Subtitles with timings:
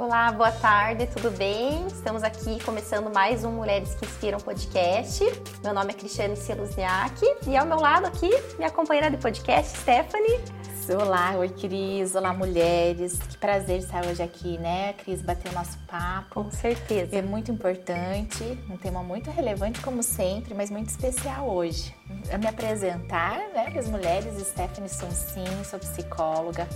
[0.00, 1.86] Olá, boa tarde, tudo bem?
[1.86, 5.22] Estamos aqui começando mais um Mulheres que Inspiram podcast.
[5.62, 10.40] Meu nome é Cristiane Seluzniak e ao meu lado aqui, minha companheira de podcast, Stephanie.
[10.98, 13.18] Olá, oi Cris, olá mulheres.
[13.18, 16.44] Que prazer estar hoje aqui, né, Cris, bater o nosso papo.
[16.44, 17.14] Com certeza.
[17.14, 21.94] É muito importante, um tema muito relevante como sempre, mas muito especial hoje.
[22.30, 26.66] Eu me apresentar, né, as mulheres, Stephanie Sonsim, sou psicóloga.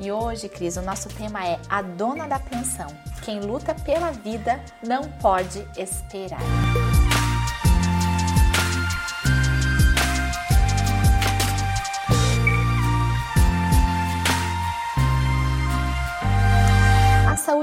[0.00, 2.86] E hoje, Cris, o nosso tema é a dona da pensão.
[3.24, 6.40] Quem luta pela vida não pode esperar.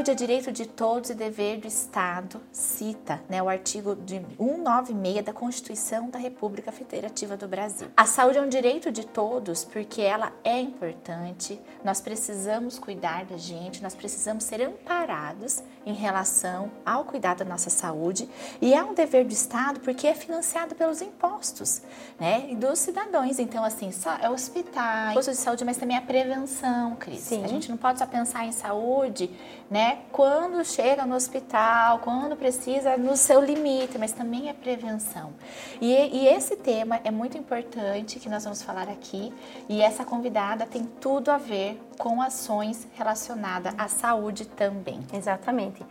[0.05, 5.25] Saúde é direito de todos e dever do Estado, cita né, o artigo de 196
[5.25, 7.87] da Constituição da República Federativa do Brasil.
[7.97, 13.35] A saúde é um direito de todos porque ela é importante, nós precisamos cuidar da
[13.35, 18.29] gente, nós precisamos ser amparados em relação ao cuidado da nossa saúde
[18.61, 21.81] e é um dever do Estado porque é financiado pelos impostos
[22.19, 23.39] né, e dos cidadãos.
[23.39, 27.21] Então, assim, só é hospital, posto de saúde, mas também a prevenção, Cris.
[27.21, 27.43] Sim.
[27.43, 29.31] A gente não pode só pensar em saúde
[29.69, 29.99] né?
[30.11, 35.33] Quando chega no hospital, quando precisa, no seu limite, mas também é prevenção.
[35.81, 39.33] E, e esse tema é muito importante que nós vamos falar aqui,
[39.67, 44.99] e essa convidada tem tudo a ver com ações relacionadas à saúde também.
[45.13, 45.83] Exatamente.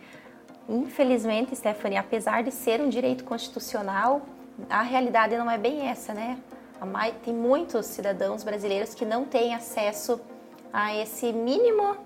[0.69, 4.23] Infelizmente, Stephanie, apesar de ser um direito constitucional,
[4.71, 6.39] a realidade não é bem essa, né?
[7.25, 10.21] Tem muitos cidadãos brasileiros que não têm acesso
[10.73, 11.97] a esse mínimo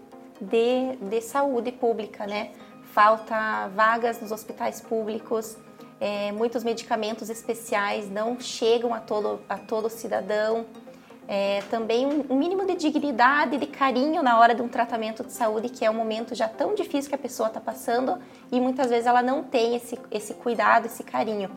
[0.41, 2.51] de, de saúde pública, né?
[2.93, 5.57] Falta vagas nos hospitais públicos,
[6.01, 10.67] é, muitos medicamentos especiais não chegam a todo, a todo cidadão.
[11.31, 15.33] É, também um, um, mínimo de dignidade, de carinho na hora de um tratamento de
[15.33, 18.17] saúde, que é um momento já tão difícil que a pessoa está passando
[18.51, 21.51] e muitas vezes ela não tem esse, esse cuidado, esse carinho.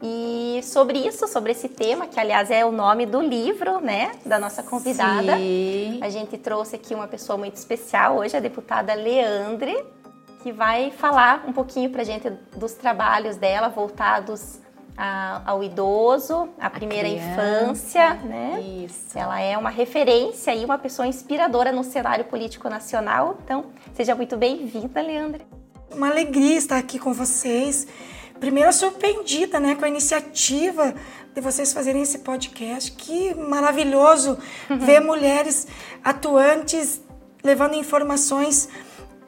[0.00, 4.38] E sobre isso, sobre esse tema, que aliás é o nome do livro, né, da
[4.38, 5.98] nossa convidada, Sim.
[6.00, 9.84] a gente trouxe aqui uma pessoa muito especial hoje, a deputada Leandre,
[10.42, 14.60] que vai falar um pouquinho pra gente dos trabalhos dela voltados
[14.96, 18.60] a, ao idoso, à primeira infância, né?
[18.84, 19.16] Isso.
[19.16, 23.38] Ela é uma referência e uma pessoa inspiradora no cenário político nacional.
[23.44, 25.46] Então, seja muito bem-vinda, Leandre.
[25.92, 27.86] Uma alegria estar aqui com vocês
[28.40, 30.94] primeiro surpreendida né, com a iniciativa
[31.34, 32.92] de vocês fazerem esse podcast.
[32.92, 34.38] Que maravilhoso
[34.68, 34.78] uhum.
[34.78, 35.66] ver mulheres
[36.02, 37.00] atuantes
[37.42, 38.68] levando informações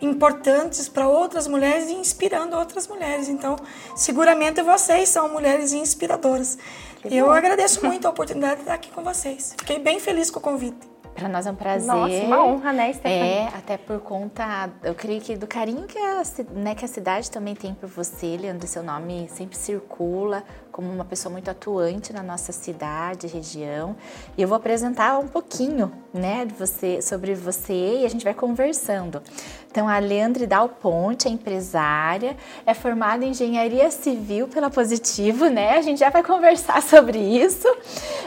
[0.00, 3.28] importantes para outras mulheres e inspirando outras mulheres.
[3.28, 3.56] Então,
[3.94, 6.58] seguramente vocês são mulheres inspiradoras.
[7.04, 9.54] Eu agradeço muito a oportunidade de estar aqui com vocês.
[9.58, 10.99] Fiquei bem feliz com o convite.
[11.20, 11.86] Para nós é um prazer.
[11.86, 13.18] Nossa, uma honra, né, Stephanie?
[13.18, 16.22] É, até por conta, eu creio que do carinho que a,
[16.54, 20.42] né, que a cidade também tem por você, Leandro, seu nome sempre circula
[20.80, 23.94] como uma pessoa muito atuante na nossa cidade, região.
[24.34, 28.32] E eu vou apresentar um pouquinho, né, de você, sobre você e a gente vai
[28.32, 29.22] conversando.
[29.70, 35.76] Então, a Leandre Dal Ponte é empresária, é formada em engenharia civil pela Positivo, né?
[35.76, 37.68] A gente já vai conversar sobre isso.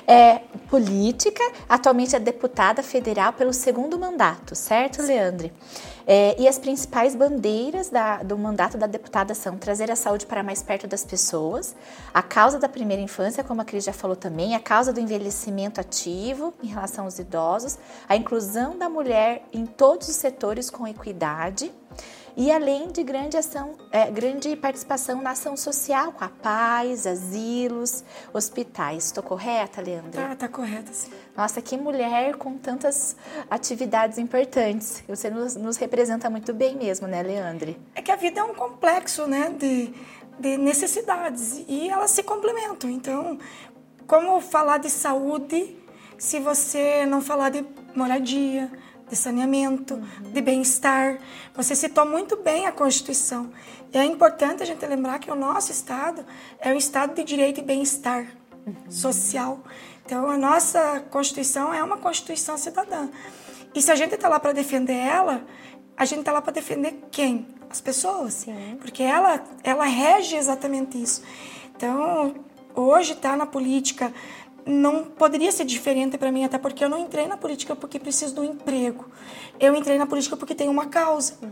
[0.08, 5.52] É política, atualmente é deputada federal pelo segundo mandato, certo, Leandre?
[6.06, 10.44] É, e as principais bandeiras da, do mandato da deputada são trazer a saúde para
[10.44, 11.76] mais perto das pessoas,
[12.14, 15.80] a causa da primeira infância, como a Cris já falou também, a causa do envelhecimento
[15.80, 17.78] ativo em relação aos idosos,
[18.08, 21.72] a inclusão da mulher em todos os setores com equidade
[22.36, 28.04] e além de grande ação, é, grande participação na ação social com a paz, asilos,
[28.34, 29.06] hospitais.
[29.06, 30.30] Estou correta, Leandra?
[30.30, 31.12] Tá, tá correta, sim.
[31.36, 33.16] Nossa, que mulher com tantas
[33.50, 35.04] atividades importantes.
[35.08, 37.80] Você nos, nos representa muito bem mesmo, né, Leandre?
[37.96, 39.94] É que a vida é um complexo, né, de,
[40.40, 42.90] de necessidades e elas se complementam.
[42.90, 43.40] Então,
[44.06, 45.76] como falar de saúde
[46.18, 47.66] se você não falar de
[47.96, 48.72] moradia,
[49.10, 50.32] de saneamento, uhum.
[50.32, 51.20] de bem-estar.
[51.54, 53.52] Você citou muito bem a Constituição.
[53.94, 56.26] E é importante a gente lembrar que o nosso Estado
[56.60, 58.26] é um Estado de direito e bem-estar
[58.66, 58.90] uhum.
[58.90, 59.62] social.
[60.06, 63.10] Então, a nossa Constituição é uma Constituição cidadã.
[63.74, 65.46] E se a gente está lá para defender ela,
[65.98, 67.48] a gente está lá para defender quem?
[67.70, 68.34] As pessoas.
[68.34, 68.78] Sim.
[68.80, 71.24] Porque ela, ela rege exatamente isso.
[71.76, 72.36] Então,
[72.76, 74.14] hoje está na política
[74.66, 78.36] não poderia ser diferente para mim, até porque eu não entrei na política porque preciso
[78.36, 79.06] do emprego.
[79.60, 81.36] Eu entrei na política porque tem uma causa.
[81.42, 81.52] Uhum.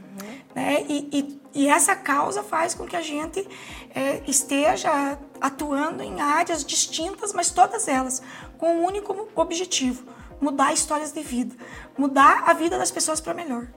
[0.55, 0.85] Né?
[0.87, 3.47] E, e, e, essa causa faz com que a gente
[3.93, 8.21] é, esteja atuando em áreas distintas, mas todas elas
[8.57, 10.03] com um único objetivo:
[10.39, 11.55] mudar histórias de vida,
[11.97, 13.67] mudar a vida das pessoas para melhor.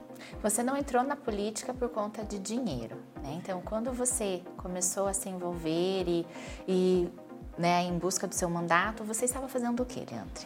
[0.41, 3.39] Você não entrou na política por conta de dinheiro, né?
[3.41, 6.27] Então, quando você começou a se envolver e,
[6.67, 7.09] e
[7.57, 10.45] né, em busca do seu mandato, você estava fazendo o que, Leandro?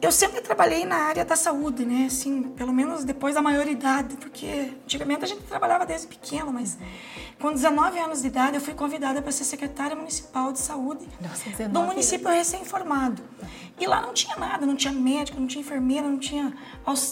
[0.00, 2.06] Eu sempre trabalhei na área da saúde, né?
[2.06, 6.78] Assim, pelo menos depois da maioridade, porque antigamente a gente trabalhava desde pequeno, mas
[7.40, 11.68] com 19 anos de idade eu fui convidada para ser secretária municipal de saúde Nossa,
[11.68, 13.22] do município recém-formado.
[13.78, 16.56] E lá não tinha nada, não tinha médico, não tinha enfermeira, não tinha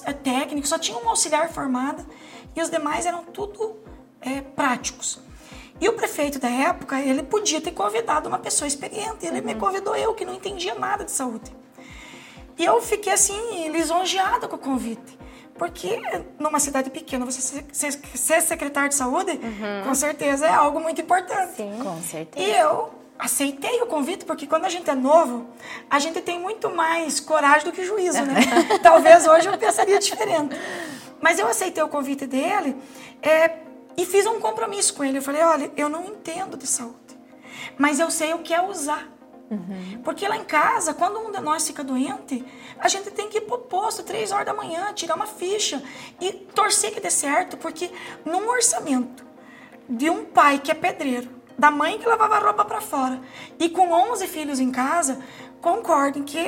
[0.05, 2.07] é, técnico, só tinha uma auxiliar formada
[2.55, 3.77] e os demais eram tudo
[4.21, 5.26] é, práticos.
[5.81, 9.47] E o prefeito da época, ele podia ter convidado uma pessoa experiente, ele uhum.
[9.47, 11.53] me convidou eu, que não entendia nada de saúde.
[12.59, 15.19] E eu fiquei assim, lisonjeada com o convite.
[15.59, 16.01] Porque
[16.39, 19.85] numa cidade pequena, você ser, secretário de saúde, uhum.
[19.85, 21.57] com certeza é algo muito importante.
[21.57, 22.47] Sim, com certeza.
[22.47, 25.47] E eu aceitei o convite, porque quando a gente é novo,
[25.89, 28.41] a gente tem muito mais coragem do que juízo, né?
[28.83, 30.55] Talvez hoje eu pensaria diferente.
[31.21, 32.77] Mas eu aceitei o convite dele
[33.23, 33.49] é,
[33.97, 35.19] e fiz um compromisso com ele.
[35.19, 37.19] Eu falei: olha, eu não entendo de saúde,
[37.79, 39.13] mas eu sei o que é usar.
[39.51, 40.01] Uhum.
[40.03, 42.45] Porque lá em casa, quando um de nós fica doente,
[42.79, 45.83] a gente tem que ir pro posto três horas da manhã, tirar uma ficha
[46.21, 47.91] e torcer que dê certo, porque
[48.25, 49.25] num orçamento
[49.89, 53.21] de um pai que é pedreiro, da mãe que lavava a roupa para fora
[53.59, 55.23] e com 11 filhos em casa,
[55.61, 56.39] concordem que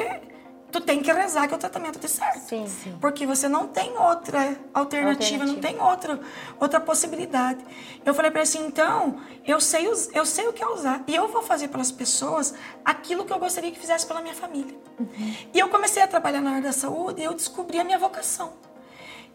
[0.70, 2.40] tu tem que rezar que o tratamento dê certo.
[2.48, 2.96] Sim, sim.
[3.00, 6.20] Porque você não tem outra alternativa, alternativa, não tem outra,
[6.60, 7.64] outra possibilidade.
[8.04, 11.02] Eu falei para ele assim, então, eu sei, eu sei o que é usar.
[11.06, 12.54] E eu vou fazer para as pessoas
[12.84, 14.74] aquilo que eu gostaria que fizesse pela minha família.
[14.98, 15.34] Uhum.
[15.54, 18.52] E eu comecei a trabalhar na área da saúde e eu descobri a minha vocação.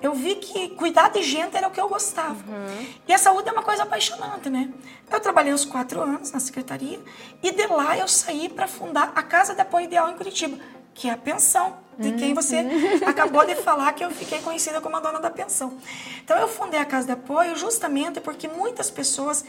[0.02, 2.44] Eu vi que cuidar de gente era o que eu gostava.
[2.52, 2.88] Uhum.
[3.08, 4.70] E a saúde é uma coisa apaixonante, né?
[5.10, 7.00] Eu trabalhei uns quatro anos na secretaria
[7.42, 10.58] e de lá eu saí para fundar a Casa de Apoio Ideal em Curitiba
[10.94, 13.08] que é a pensão, de quem você uhum.
[13.08, 15.78] acabou de falar que eu fiquei conhecida como a dona da pensão.
[16.24, 19.46] Então eu fundei a Casa de Apoio justamente porque muitas pessoas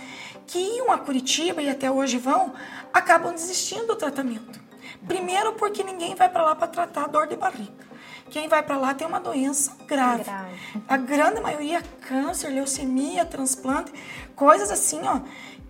[0.47, 2.53] que iam a Curitiba e até hoje vão,
[2.93, 4.61] acabam desistindo do tratamento.
[5.07, 7.85] Primeiro porque ninguém vai para lá para tratar dor de barriga.
[8.31, 10.25] Quem vai para lá tem uma doença grave.
[10.25, 10.59] grave.
[10.89, 13.93] A grande maioria câncer, leucemia, transplante,
[14.35, 15.21] coisas assim, ó,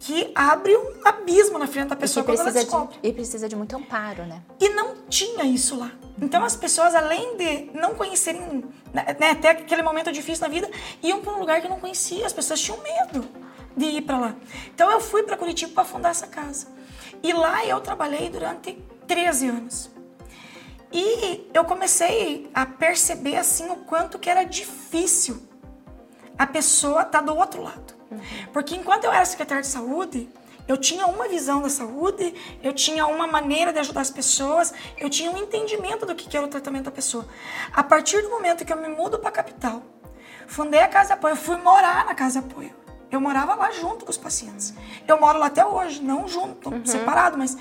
[0.01, 2.99] que abre um abismo na frente da pessoa quando ela descobre.
[3.01, 4.43] De, e precisa de muito amparo, né?
[4.61, 5.93] E não tinha isso lá.
[6.21, 10.71] Então as pessoas, além de não conhecerem, né, né, até aquele momento difícil na vida,
[11.03, 12.27] iam para um lugar que não conhecia.
[12.27, 13.27] As pessoas tinham medo
[13.77, 14.37] de ir para lá.
[14.75, 16.67] Então eu fui para Curitiba para fundar essa casa.
[17.23, 18.73] E lá eu trabalhei durante
[19.07, 19.91] 13 anos.
[20.93, 25.43] E eu comecei a perceber assim o quanto que era difícil
[26.39, 27.94] a pessoa estar tá do outro lado.
[28.53, 30.29] Porque enquanto eu era secretária de saúde,
[30.67, 35.11] eu tinha uma visão da saúde, eu tinha uma maneira de ajudar as pessoas, eu
[35.11, 37.27] tinha um entendimento do que era o tratamento da pessoa.
[37.73, 39.83] A partir do momento que eu me mudo para a capital,
[40.47, 42.75] fundei a casa de apoio, fui morar na casa de apoio.
[43.11, 44.75] Eu morava lá junto com os pacientes.
[45.07, 46.85] Eu moro lá até hoje, não junto, uhum.
[46.85, 47.57] separado, mas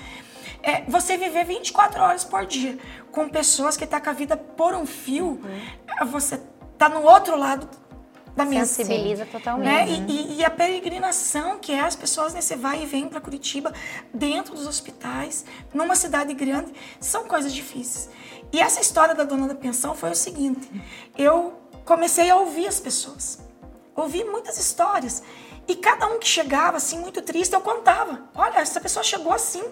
[0.62, 2.78] é, você viver 24 horas por dia
[3.12, 6.06] com pessoas que estão tá com a vida por um fio, uhum.
[6.06, 6.40] você
[6.78, 7.68] tá no outro lado
[8.36, 9.64] da minha sensibiliza totalmente.
[9.66, 9.88] Né?
[9.88, 13.20] E, e, e, a peregrinação que é as pessoas nesse né, vai e vem para
[13.20, 13.72] Curitiba,
[14.12, 18.10] dentro dos hospitais, numa cidade grande, são coisas difíceis.
[18.52, 20.68] E essa história da dona da pensão foi o seguinte:
[21.16, 21.54] eu
[21.84, 23.38] comecei a ouvir as pessoas,
[23.94, 25.22] ouvi muitas histórias.
[25.66, 29.62] E cada um que chegava assim, muito triste, eu contava: olha, essa pessoa chegou assim,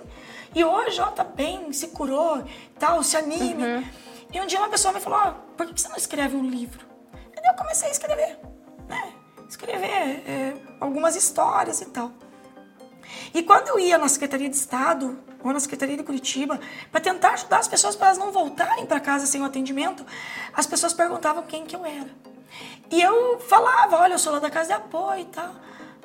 [0.54, 2.42] e hoje, ó, tá bem, se curou,
[2.78, 3.62] tal, se anime.
[3.62, 3.85] Uhum.
[4.33, 6.87] E um dia uma pessoa me falou: oh, por que você não escreve um livro?
[7.37, 8.51] E eu comecei a escrever
[8.89, 9.12] né,
[9.49, 12.12] escrever é, algumas histórias e tal.
[13.35, 16.61] E quando eu ia na Secretaria de Estado ou na Secretaria de Curitiba
[16.91, 20.05] para tentar ajudar as pessoas para elas não voltarem para casa sem o atendimento,
[20.53, 22.11] as pessoas perguntavam quem que eu era.
[22.91, 25.51] E eu falava, olha, eu sou lá da Casa de Apoio e tal.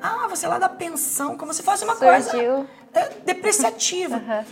[0.02, 2.10] Ah, você é lá da pensão, como se fosse uma Surgiu.
[2.10, 4.16] coisa é, depreciativa.
[4.16, 4.46] uhum.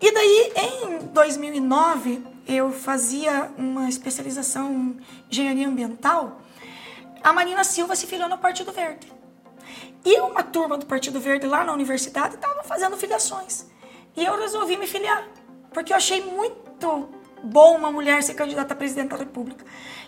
[0.00, 5.00] E daí, em 2009, eu fazia uma especialização em
[5.30, 6.41] engenharia ambiental
[7.22, 9.12] a Marina Silva se filiou no Partido Verde.
[10.04, 13.66] E uma turma do Partido Verde lá na universidade estava fazendo filiações.
[14.16, 15.24] E eu resolvi me filiar,
[15.72, 17.08] porque eu achei muito
[17.42, 19.64] bom uma mulher ser candidata a presidente da República.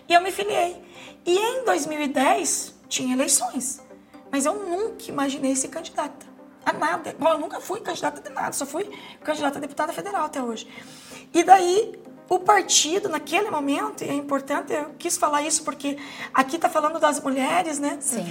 [0.08, 0.82] E eu me filiei.
[1.24, 3.80] E em 2010 tinha eleições,
[4.30, 6.26] mas eu nunca imaginei ser candidata
[6.66, 7.14] a nada.
[7.18, 8.90] Bom, eu nunca fui candidata de nada, só fui
[9.22, 10.68] candidata a deputada federal até hoje.
[11.32, 15.98] E daí o partido, naquele momento, e é importante, eu quis falar isso porque
[16.32, 17.98] aqui está falando das mulheres, né?
[18.00, 18.24] Sim.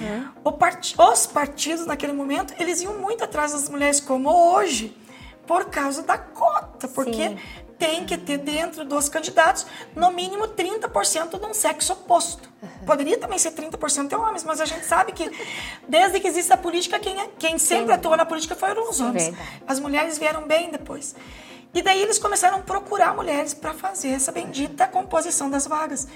[0.58, 4.98] Part, os partidos, naquele momento, eles iam muito atrás das mulheres, como hoje,
[5.46, 7.38] por causa da cota, porque Sim.
[7.78, 12.50] tem que ter dentro dos candidatos no mínimo 30% de um sexo oposto.
[12.86, 15.30] Poderia também ser 30% de homens, mas a gente sabe que
[15.88, 19.34] desde que existe a política, quem, é, quem sempre atuou na política foram os homens.
[19.68, 21.16] As mulheres vieram bem depois.
[21.74, 26.08] E daí eles começaram a procurar mulheres para fazer essa bendita composição das vagas.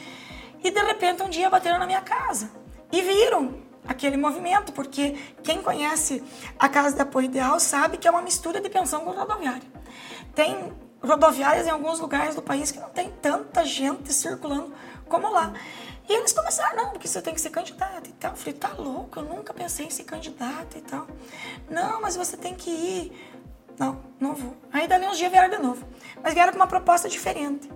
[0.64, 2.52] E de repente um dia bateram na minha casa
[2.92, 3.56] e viram
[3.88, 6.24] aquele movimento, porque quem conhece
[6.60, 9.64] a Casa de Apoio Ideal sabe que é uma mistura de pensão com rodoviária.
[10.36, 14.74] Tem rodoviárias em alguns lugares do país que não tem tanta gente circulando
[15.08, 15.54] como lá.
[16.10, 18.32] E eles começaram, não, porque você tem que ser candidato e tal.
[18.32, 21.06] Eu falei, tá louco, eu nunca pensei em ser candidato e tal.
[21.70, 23.37] Não, mas você tem que ir.
[23.78, 24.56] Não, não vou.
[24.72, 25.86] Aí dali uns dias vieram de novo.
[26.24, 27.70] Mas vieram com uma proposta diferente.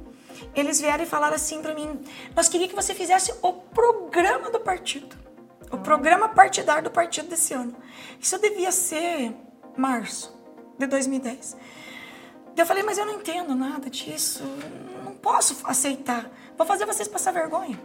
[0.56, 2.04] Eles vieram e falaram assim para mim:
[2.36, 5.16] nós queríamos que você fizesse o programa do partido.
[5.72, 7.76] O programa partidário do partido desse ano.
[8.20, 9.34] Isso devia ser
[9.78, 10.36] março
[10.78, 11.56] de 2010.
[12.58, 14.44] Eu falei, mas eu não entendo nada disso.
[15.06, 16.30] Não posso aceitar.
[16.58, 17.80] Vou fazer vocês passar vergonha.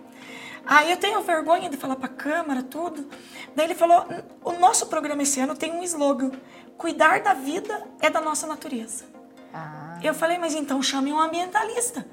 [0.67, 3.09] Aí eu tenho vergonha de falar para a Câmara, tudo.
[3.55, 4.05] Daí ele falou:
[4.43, 6.33] o nosso programa esse ano tem um slogan:
[6.77, 9.05] cuidar da vida é da nossa natureza.
[9.53, 9.99] Ah.
[10.03, 12.07] Eu falei, mas então chame um ambientalista.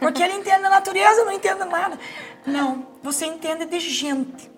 [0.00, 1.98] Porque ele entende a natureza, não entendo nada.
[2.46, 4.50] Não, você entende de gente.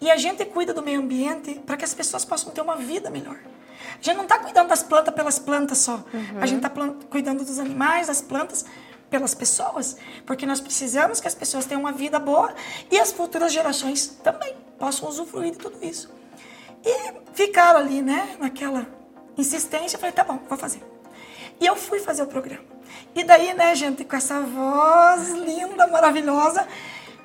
[0.00, 3.10] E a gente cuida do meio ambiente para que as pessoas possam ter uma vida
[3.10, 3.36] melhor.
[3.38, 5.96] A gente não está cuidando das plantas pelas plantas só.
[6.12, 6.40] Uhum.
[6.40, 6.70] A gente está
[7.08, 8.64] cuidando dos animais, das plantas,
[9.08, 9.96] pelas pessoas.
[10.26, 12.54] Porque nós precisamos que as pessoas tenham uma vida boa
[12.90, 16.10] e as futuras gerações também possam usufruir de tudo isso.
[16.84, 18.86] E ficaram ali, né, naquela
[19.36, 19.96] insistência.
[19.96, 20.82] Eu falei, tá bom, vou fazer.
[21.60, 22.64] E eu fui fazer o programa.
[23.14, 26.66] E daí, né, gente, com essa voz linda, maravilhosa,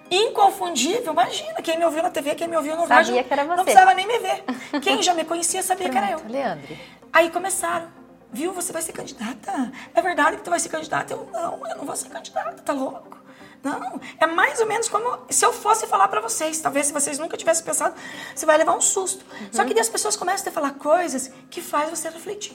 [0.09, 1.13] inconfundível.
[1.13, 3.23] Imagina, quem me ouviu na TV, quem me ouviu no sabia rádio.
[3.23, 3.55] que era você.
[3.55, 4.43] Não precisava nem me ver.
[4.81, 6.31] Quem já me conhecia sabia Pronto, que era eu.
[6.31, 6.77] Leandro.
[7.11, 7.87] Aí começaram.
[8.31, 9.71] Viu, você vai ser candidata?
[9.93, 11.13] É verdade que tu vai ser candidata?
[11.13, 13.17] Eu, não, eu não vou ser candidata, tá louco?
[13.63, 16.59] Não, é mais ou menos como se eu fosse falar para vocês.
[16.61, 17.93] Talvez se vocês nunca tivessem pensado,
[18.33, 19.25] você vai levar um susto.
[19.31, 19.47] Uhum.
[19.51, 22.53] Só que daí as pessoas começam a falar coisas que faz você refletir.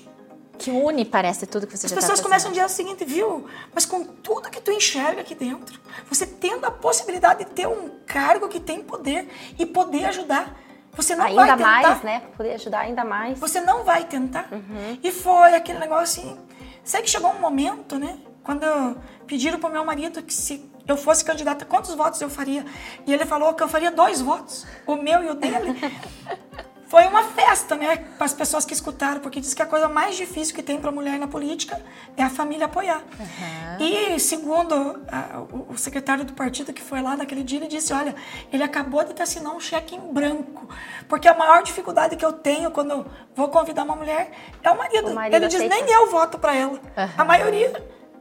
[0.56, 3.04] Que une, parece, tudo que você As já As pessoas tá começam o dia seguinte,
[3.04, 3.46] viu?
[3.74, 7.90] Mas com tudo que tu enxerga aqui dentro, você tendo a possibilidade de ter um
[8.06, 10.56] cargo que tem poder e poder ajudar,
[10.96, 11.88] você não ainda vai tentar.
[11.88, 12.22] mais, né?
[12.36, 13.38] Poder ajudar ainda mais.
[13.38, 14.48] Você não vai tentar.
[14.52, 14.98] Uhum.
[15.02, 16.38] E foi aquele negócio assim.
[16.84, 18.18] Sei que chegou um momento, né?
[18.44, 18.96] Quando
[19.26, 22.64] pediram pro meu marido que se eu fosse candidata, quantos votos eu faria?
[23.06, 25.74] E ele falou que eu faria dois votos, o meu e o dele.
[26.86, 30.14] Foi uma festa, né, para as pessoas que escutaram, porque diz que a coisa mais
[30.16, 31.80] difícil que tem para a mulher na política
[32.16, 33.02] é a família apoiar.
[33.18, 33.84] Uhum.
[33.84, 37.92] E segundo a, o, o, secretário do partido que foi lá naquele dia, ele disse:
[37.92, 38.14] Olha,
[38.52, 40.68] ele acabou de assinar um cheque em branco,
[41.08, 44.30] porque a maior dificuldade que eu tenho quando eu vou convidar uma mulher
[44.62, 45.08] é o marido.
[45.08, 46.74] O marido ele diz: Nem eu voto para ela.
[46.74, 47.08] Uhum.
[47.18, 47.72] A maioria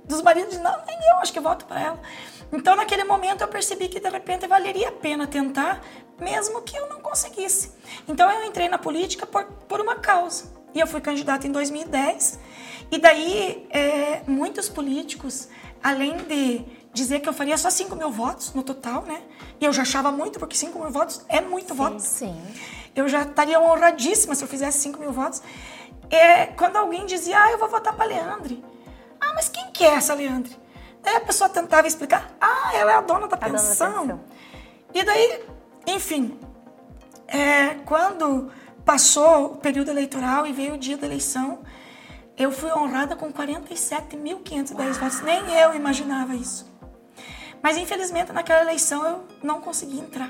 [0.05, 2.01] dos maridos Não, nem eu acho que voto para ela.
[2.51, 5.81] Então, naquele momento, eu percebi que de repente valeria a pena tentar,
[6.19, 7.72] mesmo que eu não conseguisse.
[8.07, 10.53] Então, eu entrei na política por, por uma causa.
[10.74, 12.39] E eu fui candidata em 2010.
[12.91, 15.50] E daí, é, muitos políticos,
[15.81, 19.22] além de dizer que eu faria só 5 mil votos no total, né?
[19.60, 22.00] E eu já achava muito, porque 5 mil votos é muito sim, voto.
[22.00, 22.39] Sim.
[22.95, 25.41] Eu já estaria honradíssima se eu fizesse 5 mil votos.
[26.10, 28.63] É, quando alguém dizia, ah, eu vou votar para Leandre.
[29.24, 30.56] Ah, mas quem que é essa Leandre?
[31.06, 33.89] Aí a pessoa tentava explicar, ah, ela é a dona da, a pensão.
[33.89, 34.44] Dona da pensão.
[34.94, 35.44] E daí,
[35.88, 36.39] enfim,
[37.27, 38.51] é, quando
[38.86, 41.63] passou o período eleitoral e veio o dia da eleição,
[42.38, 45.22] eu fui honrada com 47.510 votos.
[45.22, 46.72] Nem eu imaginava isso.
[47.62, 50.30] Mas infelizmente naquela eleição eu não consegui entrar.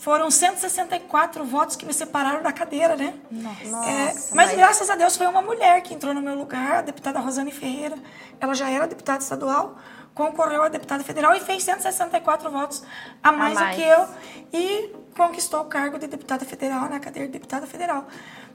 [0.00, 3.12] Foram 164 votos que me separaram da cadeira, né?
[3.30, 6.78] Nossa, é, mas, mas, graças a Deus foi uma mulher que entrou no meu lugar,
[6.78, 7.98] a deputada Rosane Ferreira.
[8.40, 9.76] Ela já era deputada estadual,
[10.14, 12.82] concorreu a deputada federal e fez 164 votos
[13.22, 13.76] a mais, a mais.
[13.76, 14.08] do que eu
[14.54, 18.06] e conquistou o cargo de deputada federal na cadeira de deputada federal.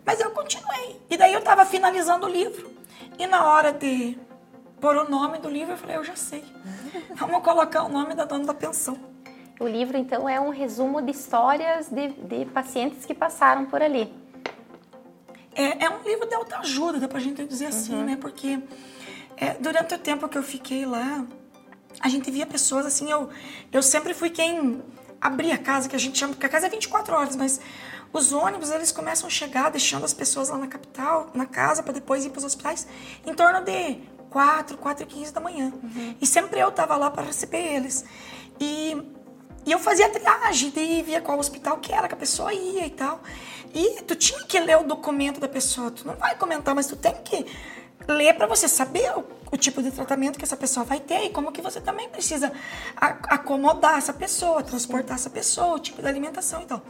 [0.03, 0.99] Mas eu continuei.
[1.11, 2.71] E daí eu estava finalizando o livro.
[3.19, 4.17] E na hora de
[4.81, 6.43] pôr o nome do livro, eu falei, eu já sei.
[7.13, 9.13] Vamos colocar o nome da dona da pensão.
[9.59, 14.13] O livro, então, é um resumo de histórias de, de pacientes que passaram por ali.
[15.55, 18.03] É, é um livro de autoajuda, dá pra gente dizer assim, uhum.
[18.03, 18.17] né?
[18.19, 18.59] Porque
[19.37, 21.25] é, durante o tempo que eu fiquei lá,
[22.01, 23.29] a gente via pessoas assim, eu,
[23.71, 24.83] eu sempre fui quem
[25.21, 27.61] abria a casa, que a gente chama, porque a casa é 24 horas, mas
[28.11, 31.93] os ônibus, eles começam a chegar deixando as pessoas lá na capital, na casa, para
[31.93, 32.87] depois ir para os hospitais,
[33.25, 35.71] em torno de 4, 4 e 15 da manhã.
[35.81, 36.15] Uhum.
[36.21, 38.03] E sempre eu tava lá para receber eles.
[38.59, 39.14] E
[39.65, 42.89] e eu fazia triagem, daí via qual hospital que era que a pessoa ia e
[42.89, 43.21] tal.
[43.73, 45.91] E tu tinha que ler o documento da pessoa.
[45.91, 47.45] Tu não vai comentar, mas tu tem que
[48.07, 51.29] ler para você saber o, o, tipo de tratamento que essa pessoa vai ter e
[51.29, 52.51] como que você também precisa
[52.95, 56.81] acomodar essa pessoa, transportar essa pessoa, o tipo de alimentação e tal.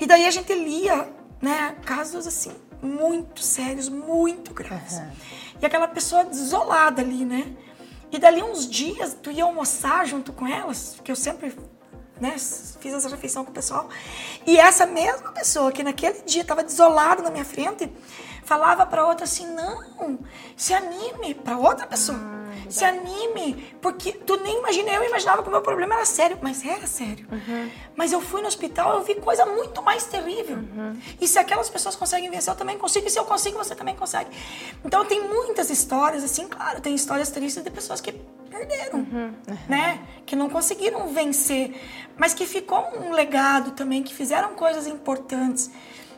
[0.00, 1.08] E daí a gente lia,
[1.42, 4.98] né, casos assim muito sérios, muito graves.
[4.98, 5.10] Uhum.
[5.60, 7.52] E aquela pessoa desolada ali, né?
[8.10, 11.54] E dali uns dias, tu ia almoçar junto com elas, que eu sempre
[12.20, 13.88] né, fiz essa refeição com o pessoal.
[14.46, 17.90] E essa mesma pessoa que naquele dia estava desolada na minha frente,
[18.48, 20.18] falava para outra assim: não,
[20.56, 22.18] se anime, para outra pessoa.
[22.18, 26.38] Ah, se anime, porque tu nem imagina, eu imaginava que o meu problema era sério,
[26.42, 27.26] mas era sério.
[27.30, 27.70] Uhum.
[27.94, 30.56] Mas eu fui no hospital, eu vi coisa muito mais terrível.
[30.56, 30.98] Uhum.
[31.20, 33.06] E se aquelas pessoas conseguem vencer, eu também consigo.
[33.06, 34.30] E se eu consigo, você também consegue.
[34.84, 38.14] Então tem muitas histórias, assim, claro, tem histórias tristes de pessoas que
[38.48, 39.32] perderam, uhum.
[39.68, 40.00] né?
[40.26, 41.74] Que não conseguiram vencer,
[42.16, 45.70] mas que ficou um legado também, que fizeram coisas importantes.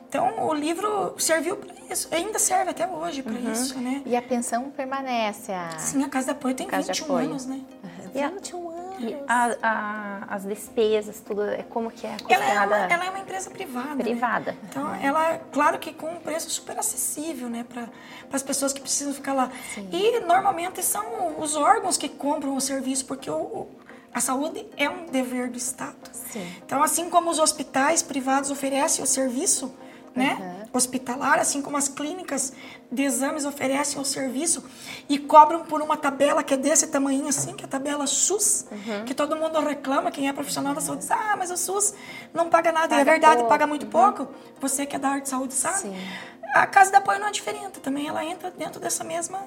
[0.08, 3.52] Então, o livro serviu para isso, ainda serve até hoje para uhum.
[3.52, 4.02] isso, né?
[4.04, 5.52] E a pensão permanece?
[5.52, 5.78] A...
[5.78, 7.60] Sim, a Casa de Apoio tem casa 21 anos, né?
[7.84, 8.30] Uhum.
[8.30, 8.69] 21 anos.
[9.00, 13.10] E a, a, as despesas, tudo, é como que é ela é, uma, ela é
[13.10, 13.94] uma empresa privada.
[13.94, 14.04] Né?
[14.04, 14.52] Privada.
[14.52, 14.58] Né?
[14.68, 17.64] Então, ela, claro que com um preço super acessível, né?
[17.68, 17.88] Para
[18.32, 19.50] as pessoas que precisam ficar lá.
[19.74, 19.88] Sim.
[19.92, 23.80] E, normalmente, são os órgãos que compram o serviço, porque o, o
[24.12, 25.96] a saúde é um dever do Estado.
[26.12, 26.44] Sim.
[26.64, 29.72] Então, assim como os hospitais privados oferecem o serviço,
[30.14, 30.36] né?
[30.40, 30.68] Uhum.
[30.72, 32.52] Hospitalar, assim como as clínicas
[32.90, 34.64] de exames oferecem o serviço
[35.08, 38.66] e cobram por uma tabela que é desse tamanho assim, que é a tabela SUS,
[38.70, 39.04] uhum.
[39.04, 41.94] que todo mundo reclama, quem é profissional da saúde diz, ah, mas o SUS
[42.32, 42.88] não paga nada.
[42.88, 43.48] Paga é verdade, pouco.
[43.48, 43.90] paga muito uhum.
[43.90, 44.28] pouco.
[44.60, 45.78] Você que é da área de saúde sabe.
[45.78, 45.96] Sim.
[46.54, 49.40] A Casa de Apoio não é diferente, também ela entra dentro dessa mesma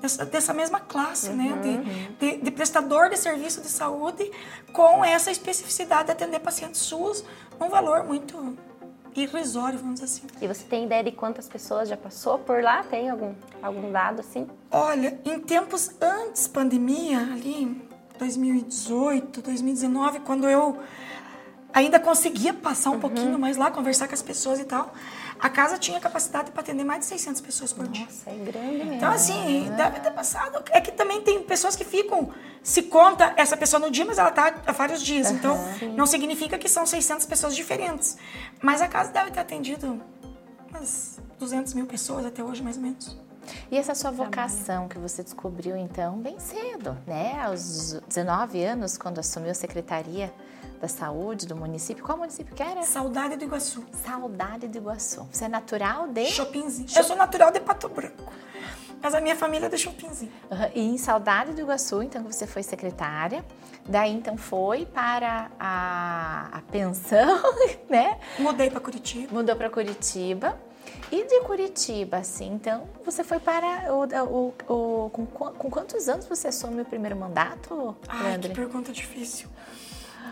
[0.00, 1.36] dessa, dessa mesma classe, uhum.
[1.36, 2.10] né?
[2.18, 4.30] De, de, de, prestador de serviço de saúde
[4.72, 7.24] com essa especificidade de atender pacientes SUS
[7.58, 8.56] num valor muito
[9.20, 10.26] irrisório, vamos dizer assim.
[10.40, 12.82] E você tem ideia de quantas pessoas já passou por lá?
[12.82, 14.46] Tem algum, algum dado assim?
[14.70, 17.82] Olha, em tempos antes pandemia, ali em
[18.18, 20.78] 2018, 2019, quando eu
[21.72, 23.00] ainda conseguia passar um uhum.
[23.00, 24.92] pouquinho mais lá, conversar com as pessoas e tal,
[25.38, 28.04] a casa tinha capacidade para atender mais de 600 pessoas por Nossa, dia.
[28.06, 28.94] Nossa, é grande mesmo.
[28.94, 30.62] Então, assim, deve ter passado.
[30.70, 32.32] É que também tem pessoas que ficam,
[32.62, 35.28] se conta essa pessoa no dia, mas ela está há vários dias.
[35.28, 35.88] Uhum, então, sim.
[35.94, 38.16] não significa que são 600 pessoas diferentes.
[38.62, 40.00] Mas a casa deve ter atendido
[40.70, 43.26] umas 200 mil pessoas até hoje, mais ou menos.
[43.70, 47.40] E essa sua vocação que você descobriu, então, bem cedo, né?
[47.44, 50.32] Aos 19 anos, quando assumiu a secretaria
[50.80, 52.04] da saúde do município.
[52.04, 52.82] Qual município que era?
[52.82, 53.84] Saudade do Iguaçu.
[54.04, 55.26] Saudade do Iguaçu.
[55.32, 56.26] Você é natural de?
[56.26, 56.88] Chopinzinho.
[56.94, 58.32] Eu sou natural de Pato Branco.
[59.02, 60.32] Mas a minha família é de Chopinzinho.
[60.50, 60.70] Uhum.
[60.74, 63.44] E em Saudade do Iguaçu, então, você foi secretária.
[63.86, 67.40] Daí, então, foi para a, a pensão,
[67.88, 68.18] né?
[68.38, 69.32] Mudei para Curitiba.
[69.32, 70.58] Mudou para Curitiba.
[71.10, 74.54] E de Curitiba, assim, então, você foi para o, o,
[75.06, 78.48] o com, com, quantos anos você assume o primeiro mandato, Ai, Leandre?
[78.48, 79.48] que pergunta difícil.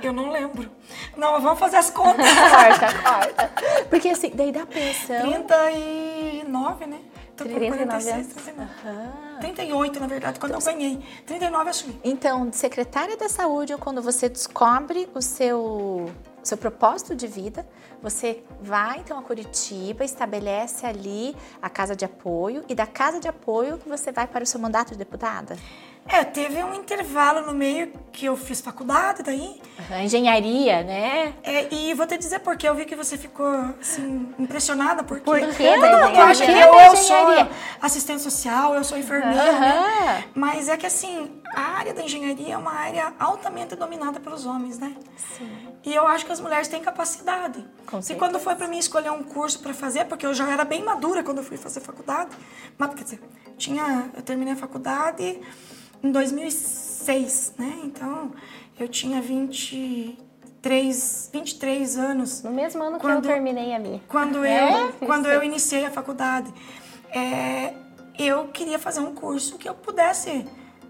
[0.06, 0.70] Eu não lembro.
[1.16, 2.26] Não, vamos fazer as contas.
[2.28, 3.50] corta, corta.
[3.88, 5.20] Porque assim, daí da pensão.
[5.20, 7.00] 39, né?
[7.36, 8.70] Tô 39 46, 39.
[8.84, 9.38] Uhum.
[9.40, 11.04] 38, na verdade, quando então, eu ganhei.
[11.26, 12.00] 39 assumi.
[12.04, 16.10] Então, secretária da saúde, quando você descobre o seu
[16.44, 17.66] seu propósito de vida,
[18.02, 23.26] você vai então a Curitiba, estabelece ali a casa de apoio e da casa de
[23.26, 25.56] apoio você vai para o seu mandato de deputada?
[26.06, 29.60] É, teve um intervalo no meio que eu fiz faculdade daí.
[29.90, 31.34] Uhum, engenharia, né?
[31.42, 33.46] É, e vou te dizer porque eu vi que você ficou
[33.80, 35.02] assim, impressionada.
[35.02, 35.62] Porque Por quê?
[35.62, 37.26] eu acho que eu, eu sou
[37.80, 39.60] assistente social, eu sou enfermeira, uhum.
[39.60, 40.24] né?
[40.34, 44.78] Mas é que assim, a área da engenharia é uma área altamente dominada pelos homens,
[44.78, 44.94] né?
[45.16, 45.50] Sim.
[45.84, 47.64] E eu acho que as mulheres têm capacidade.
[47.86, 50.64] Com e quando foi para mim escolher um curso para fazer, porque eu já era
[50.64, 52.30] bem madura quando eu fui fazer faculdade,
[52.78, 53.20] mas quer dizer,
[53.56, 55.40] tinha, eu terminei a faculdade
[56.04, 57.80] em 2006, né?
[57.82, 58.32] Então,
[58.78, 62.42] eu tinha 23, 23 anos.
[62.42, 64.02] No mesmo ano quando, que eu terminei a minha.
[64.06, 64.82] Quando é?
[64.82, 66.52] eu, quando eu iniciei a faculdade.
[67.10, 67.72] É,
[68.18, 70.46] eu queria fazer um curso que eu pudesse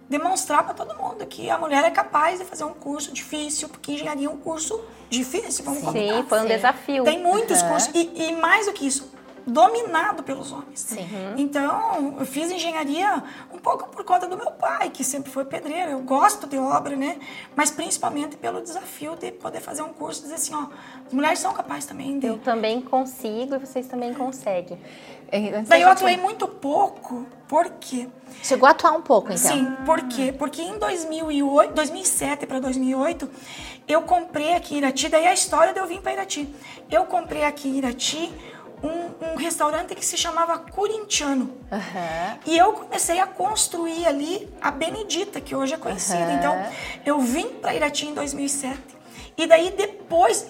[0.09, 3.92] demonstrar para todo mundo que a mulher é capaz de fazer um curso difícil, porque
[3.92, 6.22] engenharia é um curso difícil, vamos Sim, combinar.
[6.22, 7.05] Sim, foi um desafio.
[7.05, 7.68] Tem muitos uhum.
[7.68, 7.94] cursos.
[7.94, 9.13] E, e, mais do que isso,
[9.47, 10.81] dominado pelos homens.
[10.81, 11.01] Sim.
[11.01, 11.35] Uhum.
[11.37, 15.93] Então, eu fiz engenharia um pouco por conta do meu pai, que sempre foi pedreiro.
[15.93, 17.19] Eu gosto de obra, né?
[17.55, 20.67] Mas principalmente pelo desafio de poder fazer um curso e dizer assim, ó,
[21.07, 22.27] as mulheres são capazes também de...
[22.27, 24.79] Eu também consigo e vocês também conseguem.
[25.31, 28.09] É, Daí eu atuei muito pouco, por quê?
[28.43, 29.53] Chegou a atuar um pouco, então?
[29.53, 30.33] Sim, por quê?
[30.33, 33.29] Porque em 2008, 2007 para 2008,
[33.89, 36.49] eu comprei aqui em Irati, daí a história de eu vim para Irati.
[36.91, 38.33] Eu comprei aqui em Irati
[38.83, 41.55] um, um restaurante que se chamava Corintiano.
[41.71, 42.39] Aham.
[42.47, 46.25] E eu comecei a construir ali a Benedita, que hoje é conhecida.
[46.25, 46.35] Aham.
[46.35, 46.67] Então,
[47.05, 48.79] eu vim para Irati em 2007.
[49.37, 50.47] E daí, depois,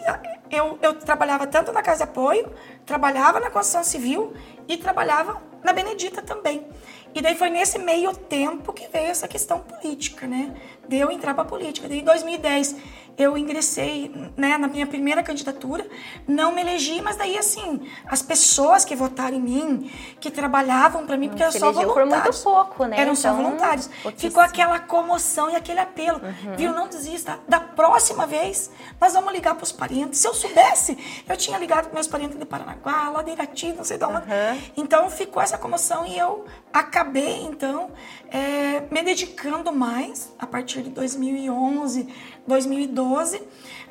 [0.50, 2.52] eu, eu trabalhava tanto na Casa de Apoio,
[2.84, 4.34] trabalhava na construção civil
[4.68, 6.66] e trabalhava na Benedita também.
[7.14, 10.52] E daí foi nesse meio tempo que veio essa questão política, né?
[10.88, 11.88] De eu entrar para política.
[11.88, 12.76] Daí, em 2010,
[13.16, 15.86] eu ingressei né, na minha primeira candidatura,
[16.26, 21.16] não me elegi, mas daí, assim, as pessoas que votaram em mim, que trabalhavam para
[21.16, 22.44] mim, porque eram só elegeu por voluntários.
[22.44, 23.00] muito pouco, né?
[23.00, 23.86] Eram só Então, voluntários.
[24.02, 24.30] pouquíssimo.
[24.30, 26.20] Ficou aquela comoção e aquele apelo.
[26.24, 26.56] Uhum.
[26.56, 26.72] Viu?
[26.72, 27.38] Não desista.
[27.48, 28.70] Da próxima vez,
[29.00, 30.18] nós vamos ligar para os parentes.
[30.18, 33.84] Se eu soubesse, eu tinha ligado para meus parentes de Paranaguá, lá de Irati, não
[33.84, 34.16] sei de onde.
[34.16, 34.60] Uhum.
[34.76, 37.90] Então ficou essa comoção e eu acabei, então,
[38.34, 42.08] é, me dedicando mais a partir de 2011,
[42.44, 43.40] 2012.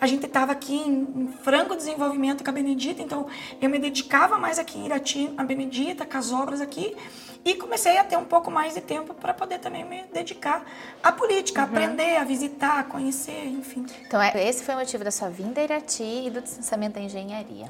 [0.01, 3.25] A gente estava aqui em, em franco desenvolvimento com a Benedita, então
[3.61, 6.93] eu me dedicava mais aqui em Irati, a Benedita, com as obras aqui.
[7.45, 10.65] E comecei a ter um pouco mais de tempo para poder também me dedicar
[11.01, 11.67] à política, Uhum.
[11.67, 13.85] aprender, a visitar, a conhecer, enfim.
[14.05, 17.01] Então, é- esse foi o motivo da sua vinda a Irati e do distanciamento da
[17.01, 17.69] engenharia.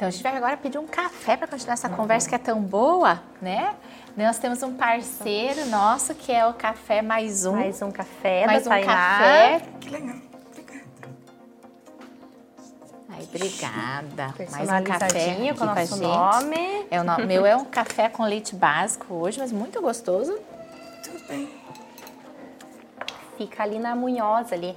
[0.00, 2.58] Então, a gente vai agora pedir um café para continuar essa conversa que é tão
[2.62, 3.74] boa, né?
[4.16, 7.52] Nós temos um parceiro nosso que é o Café Mais Um.
[7.52, 8.86] Mais um café Mais da um Tainá.
[8.94, 9.62] café.
[9.78, 10.16] Que legal.
[10.56, 10.84] Obrigada.
[13.10, 14.34] Ai, obrigada.
[14.52, 16.00] Mais um café aqui com o a nosso gente.
[16.06, 16.86] nome.
[16.90, 20.32] É o no- meu é um café com leite básico hoje, mas muito gostoso.
[21.04, 21.46] Tudo bem.
[23.36, 24.74] Fica ali na Munhoz, ali,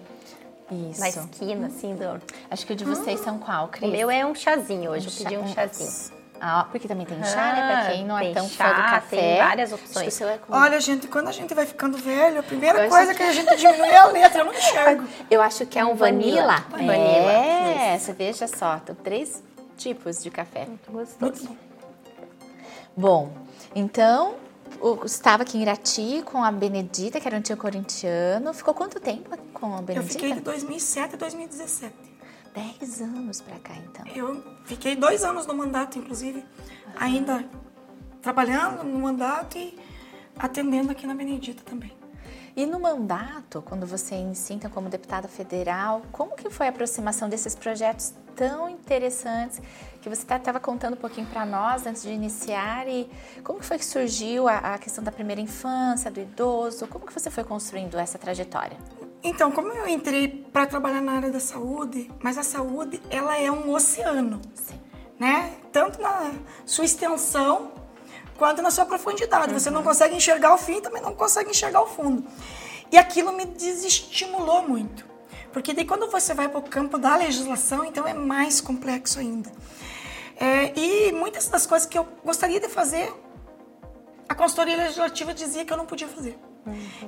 [0.71, 0.99] Isso.
[0.99, 2.21] na esquina, assim, do...
[2.49, 3.87] Acho que o de vocês são qual, Cris?
[3.87, 6.23] O meu é um chazinho hoje, eu chá- pedi um chazinho.
[6.45, 7.71] Ah, porque também tem chá, né?
[7.83, 9.15] Pra quem não é tão chá, fã do café.
[9.17, 10.21] tem várias que opções.
[10.21, 10.53] é com...
[10.53, 13.31] Olha, gente, quando a gente vai ficando velho, a primeira Eu coisa acho que a
[13.31, 15.07] gente diminui é a letra, eu não enxergo.
[15.31, 16.65] Eu acho que é um vanilla.
[16.69, 16.93] Vanilla.
[16.97, 19.41] É, você veja só, tem três
[19.77, 20.65] tipos de café.
[20.65, 21.49] Muito gostoso.
[22.95, 23.31] Bom,
[23.73, 24.35] então,
[24.85, 28.53] o- estava aqui em Irati com a Benedita, que era um tio corintiano.
[28.53, 30.13] Ficou quanto tempo com a Eu Benedita?
[30.13, 31.93] fiquei de 2007 a 2017.
[32.53, 34.05] Dez anos pra cá, então.
[34.15, 36.45] Eu fiquei dois anos no mandato, inclusive,
[36.95, 37.43] ainda
[38.21, 39.77] trabalhando no mandato e
[40.37, 41.91] atendendo aqui na Benedita também.
[42.55, 47.27] E no mandato, quando você inicia então, como deputada federal, como que foi a aproximação
[47.27, 49.61] desses projetos tão interessantes
[50.01, 53.09] que você estava contando um pouquinho para nós antes de iniciar e
[53.43, 57.13] como que foi que surgiu a, a questão da primeira infância, do idoso, como que
[57.13, 58.77] você foi construindo essa trajetória?
[59.23, 63.49] Então, como eu entrei para trabalhar na área da saúde, mas a saúde ela é
[63.49, 64.79] um oceano, Sim.
[65.17, 65.53] né?
[65.71, 66.33] Tanto na
[66.65, 67.71] sua extensão
[68.37, 69.53] quanto na sua profundidade.
[69.53, 72.25] Você não consegue enxergar o fim, também não consegue enxergar o fundo.
[72.91, 75.05] E aquilo me desestimulou muito,
[75.53, 79.51] porque daí quando você vai para o campo da legislação, então é mais complexo ainda.
[80.35, 83.13] É, e muitas das coisas que eu gostaria de fazer,
[84.27, 86.37] a consultoria legislativa dizia que eu não podia fazer.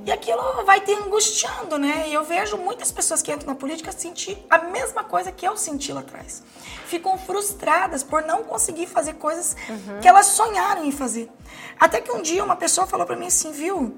[0.05, 2.09] E aquilo vai te angustiando, né?
[2.09, 5.55] E eu vejo muitas pessoas que entram na política sentir a mesma coisa que eu
[5.57, 6.43] senti lá atrás.
[6.85, 9.55] Ficam frustradas por não conseguir fazer coisas
[10.01, 11.31] que elas sonharam em fazer.
[11.79, 13.97] Até que um dia uma pessoa falou para mim assim, viu?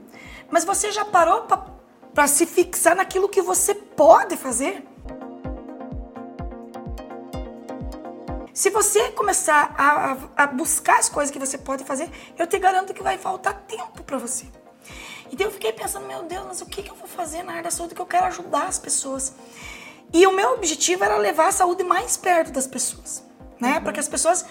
[0.49, 1.76] Mas você já parou para
[2.25, 4.83] se fixar naquilo que você pode fazer?
[8.53, 12.57] Se você começar a, a- a buscar as coisas que você pode fazer, eu te
[12.57, 14.45] garanto que vai faltar tempo para você.
[15.31, 17.63] Então eu fiquei pensando, meu Deus, mas o que, que eu vou fazer na área
[17.63, 19.33] da saúde que eu quero ajudar as pessoas?
[20.11, 23.23] E o meu objetivo era levar a saúde mais perto das pessoas,
[23.59, 23.79] né?
[23.81, 24.45] Porque as pessoas,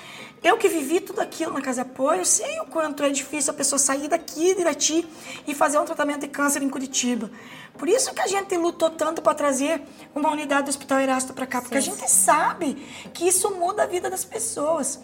[0.46, 3.50] eu que vivi tudo aquilo na casa de apoio, eu sei o quanto é difícil
[3.50, 5.06] a pessoa sair daqui de Irati
[5.46, 7.30] e fazer um tratamento de câncer em Curitiba.
[7.76, 9.82] Por isso que a gente lutou tanto para trazer
[10.14, 12.74] uma unidade do Hospital Erasto para cá, porque a gente sabe
[13.12, 15.00] que isso muda a vida das pessoas.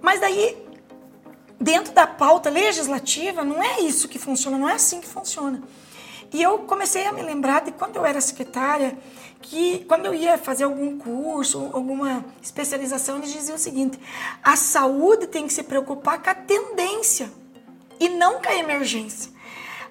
[0.00, 0.56] Mas daí
[1.58, 5.62] dentro da pauta legislativa, não é isso que funciona, não é assim que funciona.
[6.32, 8.98] E eu comecei a me lembrar de quando eu era secretária,
[9.42, 13.98] que quando eu ia fazer algum curso, alguma especialização, eles diziam o seguinte:
[14.42, 17.30] a saúde tem que se preocupar com a tendência
[18.00, 19.32] e não com a emergência.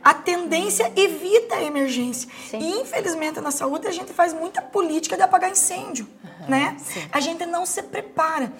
[0.03, 2.27] A tendência evita a emergência.
[2.49, 2.57] Sim.
[2.57, 6.07] E infelizmente na saúde a gente faz muita política de apagar incêndio,
[6.47, 6.75] né?
[6.79, 7.07] sim.
[7.11, 8.51] A gente não se prepara.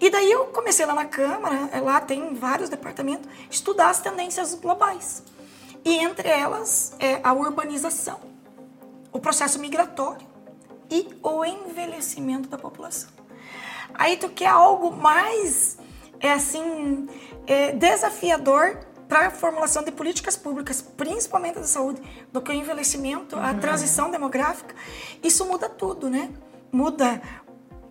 [0.00, 4.54] E daí eu comecei lá na Câmara, eh, lá tem vários departamentos, estudar as tendências
[4.54, 5.22] globais.
[5.84, 8.18] E entre elas é a urbanização,
[9.12, 10.27] o processo migratório
[10.90, 13.10] e o envelhecimento da população.
[13.94, 15.78] Aí tu quer algo mais
[16.20, 17.08] é assim
[17.46, 23.36] é, desafiador para a formulação de políticas públicas, principalmente da saúde, do que o envelhecimento,
[23.36, 24.74] a transição demográfica.
[25.22, 26.30] Isso muda tudo, né?
[26.70, 27.22] Muda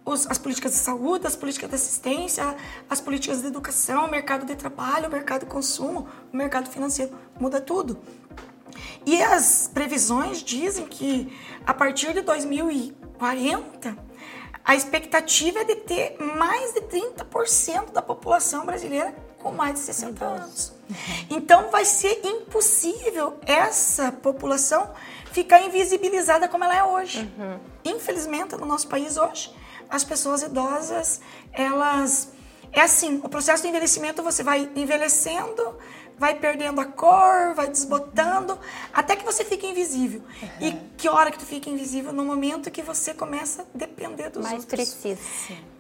[0.06, 2.56] os, as políticas de saúde, as políticas de assistência,
[2.88, 7.12] as políticas de educação, o mercado de trabalho, o mercado de consumo, o mercado financeiro.
[7.40, 7.98] Muda tudo.
[9.06, 11.32] E as previsões dizem que
[11.66, 13.98] a partir de 2040,
[14.64, 20.26] a expectativa é de ter mais de 30% da população brasileira com mais de 60
[20.26, 20.74] anos.
[21.30, 24.90] Então vai ser impossível essa população
[25.32, 27.30] ficar invisibilizada como ela é hoje.
[27.38, 27.60] Uhum.
[27.86, 29.54] Infelizmente, no nosso país hoje,
[29.90, 31.22] as pessoas idosas,
[31.54, 32.30] elas
[32.72, 35.78] é assim, o processo de envelhecimento você vai envelhecendo,
[36.18, 38.58] vai perdendo a cor, vai desbotando,
[38.94, 40.22] até que você fica invisível.
[40.42, 40.68] Uhum.
[40.68, 42.12] E que hora que tu fica invisível?
[42.12, 44.94] No momento que você começa a depender dos Mais outros.
[44.94, 45.22] preciso.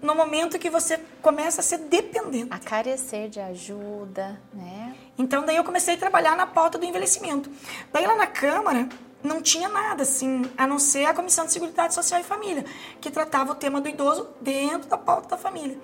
[0.02, 2.47] No momento que você começa a ser dependente.
[2.52, 4.95] A carecer de ajuda, né?
[5.17, 7.50] Então daí eu comecei a trabalhar na pauta do envelhecimento.
[7.91, 8.88] Daí lá na Câmara,
[9.23, 12.63] não tinha nada, assim, a não ser a Comissão de Seguridade Social e Família,
[13.02, 15.78] que tratava o tema do idoso dentro da pauta da família.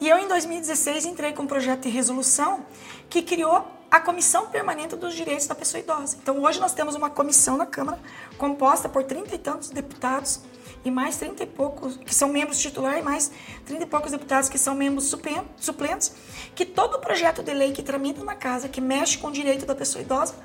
[0.00, 2.66] E eu, em 2016, entrei com um projeto de resolução
[3.08, 6.16] que criou a Comissão Permanente dos Direitos da Pessoa Idosa.
[6.22, 7.98] Então, hoje nós temos uma comissão na Câmara
[8.38, 10.40] composta por trinta e tantos deputados
[10.82, 13.30] e mais trinta e poucos que são membros titulares e mais
[13.66, 15.14] trinta e poucos deputados que são membros
[15.58, 16.14] suplentes,
[16.54, 19.74] que todo projeto de lei que tramita na casa, que mexe com o direito da
[19.74, 20.36] pessoa idosa,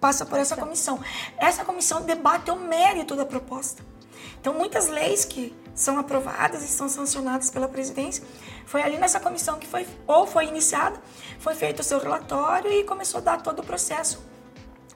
[0.00, 0.98] passa por essa comissão.
[1.38, 3.80] Essa comissão debate o mérito da proposta.
[4.40, 8.24] Então, muitas leis que são aprovadas e são sancionadas pela presidência,
[8.66, 11.00] foi ali nessa comissão que foi, ou foi iniciada,
[11.38, 14.20] foi feito o seu relatório e começou a dar todo o processo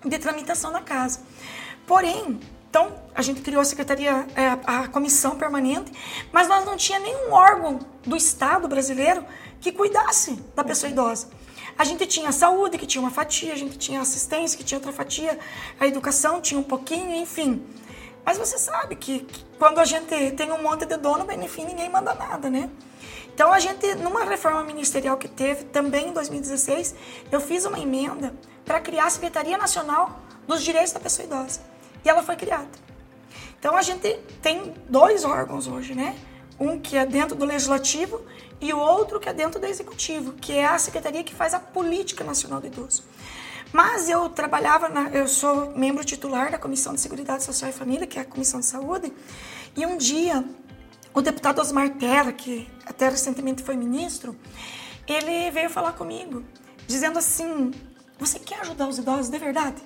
[0.05, 1.20] de tramitação na casa.
[1.87, 5.92] Porém, então, a gente criou a secretaria, é, a comissão permanente,
[6.33, 9.24] mas nós não tinha nenhum órgão do Estado brasileiro
[9.61, 11.28] que cuidasse da pessoa idosa.
[11.78, 14.64] A gente tinha a saúde, que tinha uma fatia, a gente tinha a assistência, que
[14.64, 15.38] tinha outra fatia,
[15.78, 17.62] a educação tinha um pouquinho, enfim.
[18.24, 21.64] Mas você sabe que, que quando a gente tem um monte de dono, bem, enfim,
[21.64, 22.70] ninguém manda nada, né?
[23.35, 26.94] Então, a gente, numa reforma ministerial que teve, também em 2016,
[27.30, 31.61] eu fiz uma emenda para criar a Secretaria Nacional dos Direitos da Pessoa Idosa.
[32.04, 32.68] E ela foi criada.
[33.58, 36.16] Então, a gente tem dois órgãos hoje, né?
[36.61, 38.20] Um que é dentro do Legislativo
[38.61, 41.58] e o outro que é dentro do executivo, que é a secretaria que faz a
[41.58, 43.02] política nacional do idoso.
[43.72, 48.06] Mas eu trabalhava, na, eu sou membro titular da Comissão de Seguridade Social e Família,
[48.06, 49.12] que é a Comissão de Saúde,
[49.74, 50.44] e um dia
[51.14, 54.37] o deputado Osmar Terra, que até recentemente foi ministro,
[55.06, 56.44] ele veio falar comigo,
[56.87, 57.70] dizendo assim:
[58.18, 59.82] Você quer ajudar os idosos de verdade?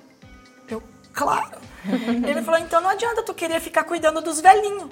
[0.67, 1.59] Eu, claro.
[2.27, 4.89] ele falou: Então não adianta tu querer ficar cuidando dos velhinhos.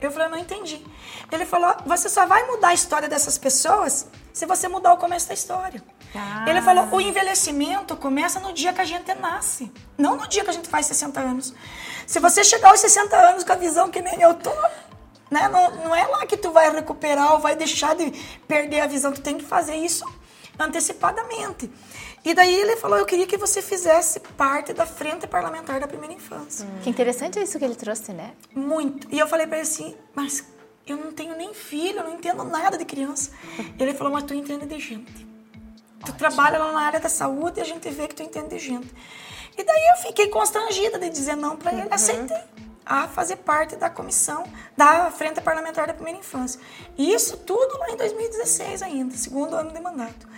[0.00, 0.84] Eu falei, não entendi.
[1.32, 5.28] Ele falou, você só vai mudar a história dessas pessoas se você mudar o começo
[5.28, 5.82] da história.
[6.14, 6.44] Ah.
[6.48, 10.50] Ele falou, o envelhecimento começa no dia que a gente nasce, não no dia que
[10.50, 11.54] a gente faz 60 anos.
[12.06, 14.52] Se você chegar aos 60 anos com a visão que nem eu tô,
[15.30, 18.10] né, não, não é lá que tu vai recuperar ou vai deixar de
[18.46, 20.04] perder a visão, tu tem que fazer isso
[20.58, 21.70] antecipadamente.
[22.24, 26.14] E daí ele falou, eu queria que você fizesse parte da frente parlamentar da primeira
[26.14, 26.64] infância.
[26.64, 26.80] Hum.
[26.82, 28.32] Que interessante isso que ele trouxe, né?
[28.54, 29.06] Muito.
[29.10, 30.44] E eu falei para ele assim, mas
[30.86, 33.30] eu não tenho nem filho, eu não entendo nada de criança.
[33.78, 35.33] ele falou, mas tu entende de gente.
[36.04, 36.18] Tu Ótimo.
[36.18, 38.94] trabalha lá na área da saúde e a gente vê que tu entende de gente.
[39.56, 41.88] E daí eu fiquei constrangida de dizer não para ele, uhum.
[41.90, 42.36] aceitei
[42.84, 44.44] a fazer parte da comissão
[44.76, 46.60] da Frente Parlamentar da Primeira Infância.
[46.98, 50.28] E isso tudo lá em 2016 ainda, segundo ano de mandato.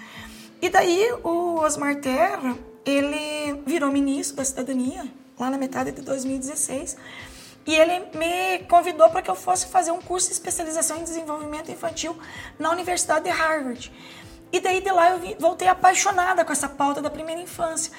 [0.60, 5.06] E daí o Osmar Terra, ele virou ministro da cidadania,
[5.38, 6.96] lá na metade de 2016,
[7.66, 11.70] e ele me convidou para que eu fosse fazer um curso de especialização em desenvolvimento
[11.70, 12.16] infantil
[12.58, 13.92] na Universidade de Harvard.
[14.52, 17.92] E daí de lá eu voltei apaixonada com essa pauta da primeira infância,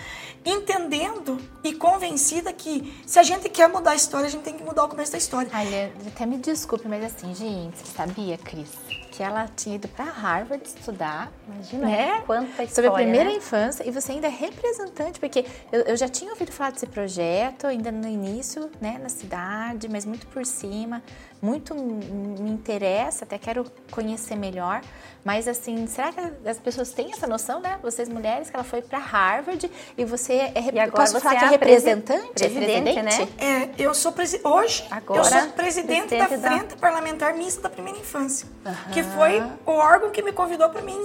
[0.45, 4.63] entendendo e convencida que se a gente quer mudar a história, a gente tem que
[4.63, 5.49] mudar o começo da história.
[5.53, 8.97] Olha, até me desculpe, mas assim, gente, você sabia, Cris?
[9.17, 11.31] que ela tinha ido para Harvard estudar.
[11.47, 12.21] Imagina né?
[12.21, 12.69] quanta história.
[12.69, 13.37] Sobre a primeira né?
[13.37, 13.83] infância.
[13.83, 17.91] E você ainda é representante, porque eu, eu, já tinha ouvido falar desse projeto, ainda
[17.91, 21.01] no início, né, na cidade, mas muito por cima.
[21.41, 24.81] Muito me interessa, até quero conhecer melhor.
[25.23, 27.77] Mas assim, será que as pessoas têm essa noção, né?
[27.83, 31.35] Vocês mulheres, que ela foi para Harvard e você é e agora posso você falar
[31.35, 32.33] é que é representante?
[32.33, 33.27] Presidente, né?
[33.37, 34.47] É, eu sou presidente.
[34.47, 36.77] Hoje agora, eu sou presidente, presidente da Frente da...
[36.77, 38.47] Parlamentar Mista da Primeira Infância.
[38.65, 38.91] Uhum.
[38.93, 40.97] Que foi o órgão que me convidou para mim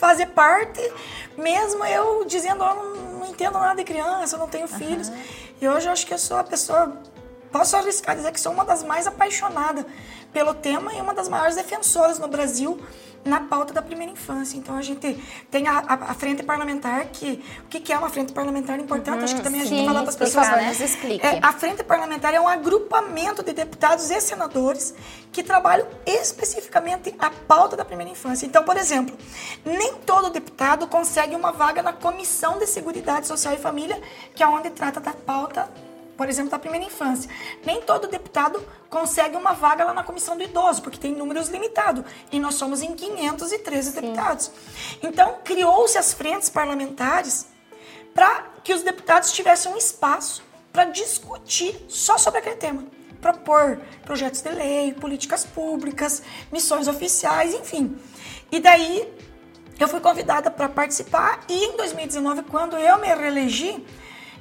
[0.00, 0.80] fazer parte,
[1.36, 5.08] mesmo eu dizendo, eu não, não entendo nada de criança, eu não tenho filhos.
[5.08, 5.22] Uhum.
[5.60, 6.96] E hoje eu acho que eu sou a pessoa,
[7.50, 9.84] posso arriscar dizer que sou uma das mais apaixonadas
[10.32, 12.80] pelo tema e uma das maiores defensoras no Brasil
[13.24, 14.56] na pauta da primeira infância.
[14.56, 18.08] Então a gente tem a, a, a frente parlamentar, que o que, que, é uma
[18.08, 20.46] frente parlamentar importante, uhum, acho que também sim, a gente fala para as pessoas.
[20.46, 20.72] Favor, né?
[20.72, 21.26] explique.
[21.26, 24.94] É, a frente parlamentar é um agrupamento de deputados e senadores
[25.30, 28.46] que trabalham especificamente a pauta da primeira infância.
[28.46, 29.16] Então, por exemplo,
[29.64, 34.00] nem todo deputado consegue uma vaga na Comissão de Seguridade Social e Família,
[34.34, 35.68] que é onde trata da pauta
[36.20, 37.30] por exemplo, da primeira infância.
[37.64, 42.04] Nem todo deputado consegue uma vaga lá na comissão do idoso, porque tem números limitados.
[42.30, 44.00] E nós somos em 513 Sim.
[44.02, 44.50] deputados.
[45.02, 47.46] Então, criou-se as frentes parlamentares
[48.12, 52.84] para que os deputados tivessem um espaço para discutir só sobre aquele tema.
[53.18, 57.96] Propor projetos de lei, políticas públicas, missões oficiais, enfim.
[58.52, 59.10] E daí
[59.78, 63.82] eu fui convidada para participar e em 2019, quando eu me reelegi,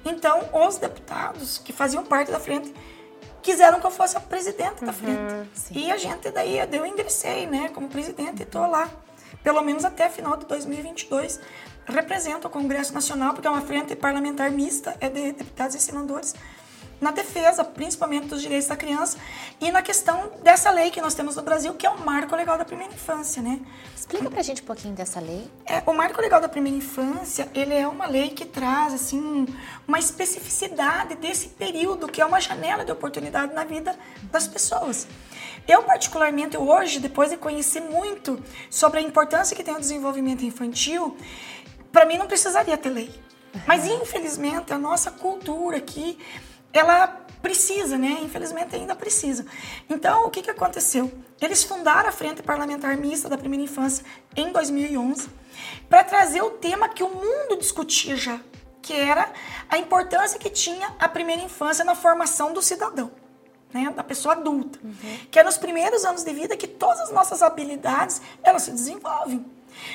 [0.05, 2.73] então, os deputados que faziam parte da frente
[3.41, 5.33] quiseram que eu fosse a presidente da frente.
[5.33, 8.89] Uhum, e a gente daí, eu ingressei, né, como presidente e estou lá,
[9.43, 11.39] pelo menos até final de 2022.
[11.85, 16.35] Represento o Congresso Nacional, porque é uma frente parlamentar mista, é de deputados e senadores
[16.99, 19.17] na defesa, principalmente dos direitos da criança
[19.59, 22.57] e na questão dessa lei que nós temos no Brasil, que é o Marco Legal
[22.57, 23.59] da Primeira Infância, né?
[23.95, 25.49] Explica pra gente um pouquinho dessa lei.
[25.65, 29.45] É, o Marco Legal da Primeira Infância, ele é uma lei que traz, assim,
[29.88, 35.07] uma especificidade desse período, que é uma janela de oportunidade na vida das pessoas.
[35.67, 41.15] Eu, particularmente, hoje, depois de conhecer muito sobre a importância que tem o desenvolvimento infantil,
[41.91, 43.12] para mim não precisaria ter lei.
[43.67, 46.17] Mas, infelizmente, a nossa cultura aqui
[46.73, 47.08] ela
[47.41, 48.19] precisa, né?
[48.21, 49.45] Infelizmente ainda precisa.
[49.89, 51.12] Então, o que, que aconteceu?
[51.41, 54.03] Eles fundaram a Frente Parlamentar Mista da Primeira Infância
[54.36, 55.29] em 2011
[55.89, 58.39] para trazer o tema que o mundo discutia já,
[58.82, 59.32] que era
[59.69, 63.12] a importância que tinha a primeira infância na formação do cidadão.
[63.71, 65.19] Né, da pessoa adulta, uhum.
[65.29, 69.45] que é nos primeiros anos de vida que todas as nossas habilidades elas se desenvolvem.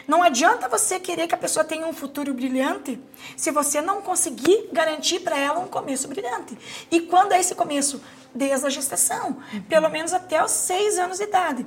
[0.06, 3.00] Não adianta você querer que a pessoa tenha um futuro brilhante
[3.36, 6.56] se você não conseguir garantir para ela um começo brilhante.
[6.90, 8.02] E quando é esse começo?
[8.34, 9.62] Desde a gestação, uhum.
[9.62, 11.64] pelo menos até os seis anos de idade.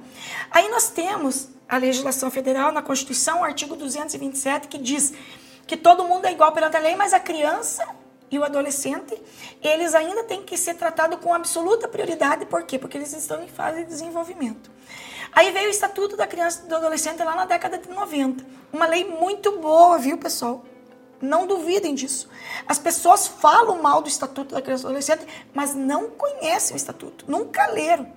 [0.52, 5.14] Aí nós temos a legislação federal na Constituição, o artigo 227, que diz
[5.66, 7.86] que todo mundo é igual perante a lei, mas a criança
[8.30, 9.18] e o adolescente,
[9.62, 12.46] eles ainda têm que ser tratados com absoluta prioridade.
[12.46, 12.78] Por quê?
[12.78, 14.70] Porque eles estão em fase de desenvolvimento.
[15.32, 18.44] Aí veio o Estatuto da Criança e do Adolescente lá na década de 90.
[18.72, 20.64] Uma lei muito boa, viu, pessoal?
[21.22, 22.30] Não duvidem disso.
[22.68, 26.78] As pessoas falam mal do Estatuto da Criança e do Adolescente, mas não conhecem o
[26.78, 28.12] Estatuto, nunca leram.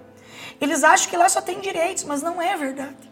[0.60, 3.10] Eles acham que lá só tem direitos, mas não é verdade.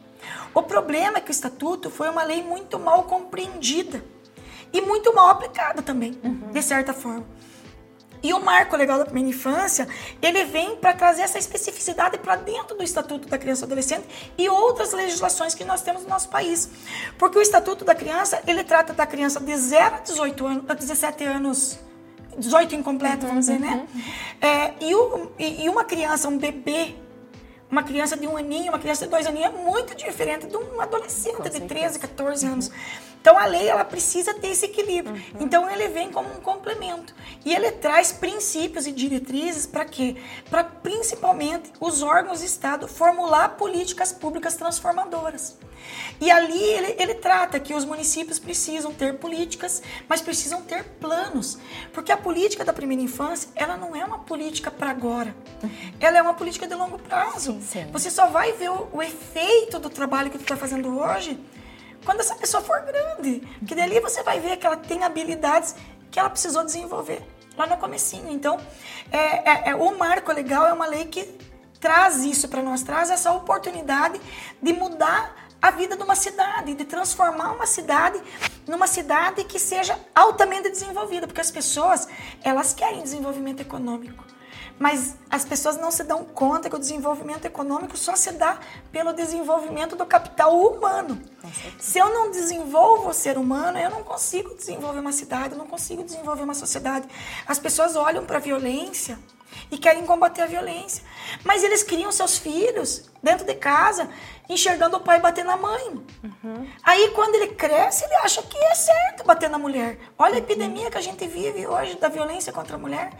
[0.52, 4.04] O problema é que o Estatuto foi uma lei muito mal compreendida
[4.72, 6.50] e muito mal aplicada também, uhum.
[6.52, 7.24] de certa forma.
[8.22, 9.88] E o marco legal da primeira infância,
[10.20, 14.48] ele vem para trazer essa especificidade para dentro do Estatuto da Criança e Adolescente e
[14.48, 16.68] outras legislações que nós temos no nosso país.
[17.16, 20.74] Porque o Estatuto da Criança, ele trata da criança de 0 a 18 anos, a
[20.74, 21.78] 17 anos,
[22.36, 23.86] 18 incompleto, uhum, vamos dizer, né?
[23.94, 24.02] Uhum.
[24.40, 26.94] É, e, o, e, e uma criança, um bebê,
[27.70, 30.80] uma criança de um aninho, uma criança de dois aninhos é muito diferente de um
[30.80, 32.70] adolescente de 13, 14 anos.
[33.20, 35.14] Então a lei ela precisa ter esse equilíbrio.
[35.14, 35.40] Uhum.
[35.40, 40.16] Então ele vem como um complemento e ele traz princípios e diretrizes para quê?
[40.48, 45.58] Para principalmente os órgãos do Estado formular políticas públicas transformadoras.
[46.20, 51.58] E ali ele, ele trata que os municípios precisam ter políticas, mas precisam ter planos,
[51.92, 55.34] porque a política da primeira infância ela não é uma política para agora.
[56.00, 57.58] Ela é uma política de longo prazo.
[57.60, 57.86] Sim.
[57.92, 61.38] Você só vai ver o, o efeito do trabalho que tu está fazendo hoje
[62.04, 63.42] quando essa pessoa for grande.
[63.58, 65.74] Porque dali você vai ver que ela tem habilidades
[66.10, 67.22] que ela precisou desenvolver
[67.56, 68.30] lá no comecinho.
[68.30, 68.58] Então,
[69.10, 71.24] é, é, é o marco legal é uma lei que
[71.80, 74.20] traz isso para nós, traz essa oportunidade
[74.60, 78.20] de mudar a vida de uma cidade, de transformar uma cidade
[78.66, 82.06] numa cidade que seja altamente desenvolvida, porque as pessoas,
[82.42, 84.24] elas querem desenvolvimento econômico.
[84.78, 88.60] Mas as pessoas não se dão conta que o desenvolvimento econômico só se dá
[88.92, 91.20] pelo desenvolvimento do capital humano.
[91.80, 95.66] Se eu não desenvolvo o ser humano, eu não consigo desenvolver uma cidade, eu não
[95.66, 97.08] consigo desenvolver uma sociedade.
[97.44, 99.18] As pessoas olham para a violência
[99.70, 101.04] e querem combater a violência.
[101.44, 104.08] Mas eles criam seus filhos dentro de casa,
[104.48, 106.04] enxergando o pai bater na mãe.
[106.24, 106.68] Uhum.
[106.82, 109.98] Aí, quando ele cresce, ele acha que é certo bater na mulher.
[110.18, 113.12] Olha a epidemia que a gente vive hoje da violência contra a mulher.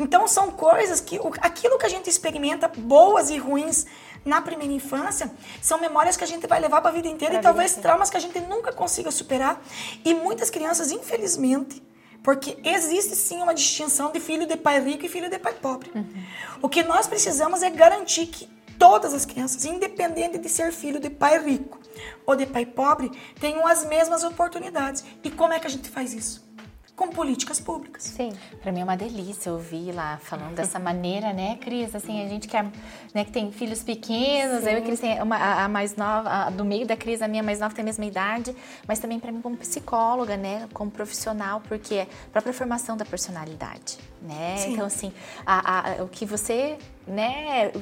[0.00, 3.86] Então são coisas que aquilo que a gente experimenta, boas e ruins
[4.24, 5.30] na primeira infância,
[5.60, 8.08] são memórias que a gente vai levar para a vida inteira pra e talvez traumas
[8.08, 9.60] que a gente nunca consiga superar.
[10.04, 11.82] E muitas crianças, infelizmente,
[12.22, 15.90] porque existe sim uma distinção de filho de pai rico e filho de pai pobre.
[15.94, 16.24] Uhum.
[16.62, 18.48] O que nós precisamos é garantir que
[18.78, 21.80] todas as crianças, independente de ser filho de pai rico
[22.26, 23.10] ou de pai pobre,
[23.40, 25.04] tenham as mesmas oportunidades.
[25.22, 26.44] E como é que a gente faz isso?
[27.02, 28.04] Com políticas públicas.
[28.04, 28.32] Sim.
[28.60, 31.94] Para mim é uma delícia ouvir lá falando dessa maneira, né, Cris?
[31.94, 32.62] Assim, a gente que, é,
[33.12, 34.70] né, que tem filhos pequenos, Sim.
[34.70, 37.26] eu e Cris tem uma, a, a mais nova, a, do meio da Cris, a
[37.26, 38.54] minha mais nova tem a mesma idade,
[38.86, 43.04] mas também para mim como psicóloga, né, como profissional, porque é a própria formação da
[43.04, 44.56] personalidade, né?
[44.58, 44.74] Sim.
[44.74, 45.12] Então, assim,
[45.44, 47.72] a, a, o que você, né,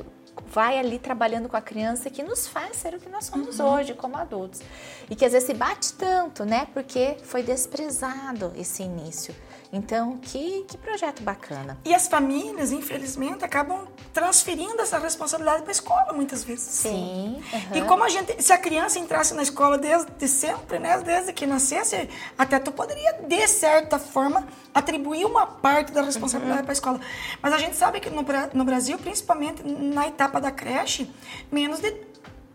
[0.47, 3.67] vai ali trabalhando com a criança que nos faz ser o que nós somos uhum.
[3.67, 4.63] hoje como adultos.
[5.11, 6.69] E que às vezes se bate tanto, né?
[6.73, 9.35] Porque foi desprezado esse início.
[9.73, 11.79] Então, que, que projeto bacana.
[11.85, 16.65] E as famílias, infelizmente, acabam transferindo essa responsabilidade para a escola muitas vezes.
[16.65, 17.41] Sim.
[17.53, 17.77] Uhum.
[17.77, 21.47] E como a gente, se a criança entrasse na escola desde sempre, né, desde que
[21.47, 26.65] nascesse, até tu poderia, de certa forma, atribuir uma parte da responsabilidade uhum.
[26.65, 27.01] para a escola.
[27.41, 31.09] Mas a gente sabe que no, no Brasil, principalmente na etapa da creche,
[31.51, 32.10] menos de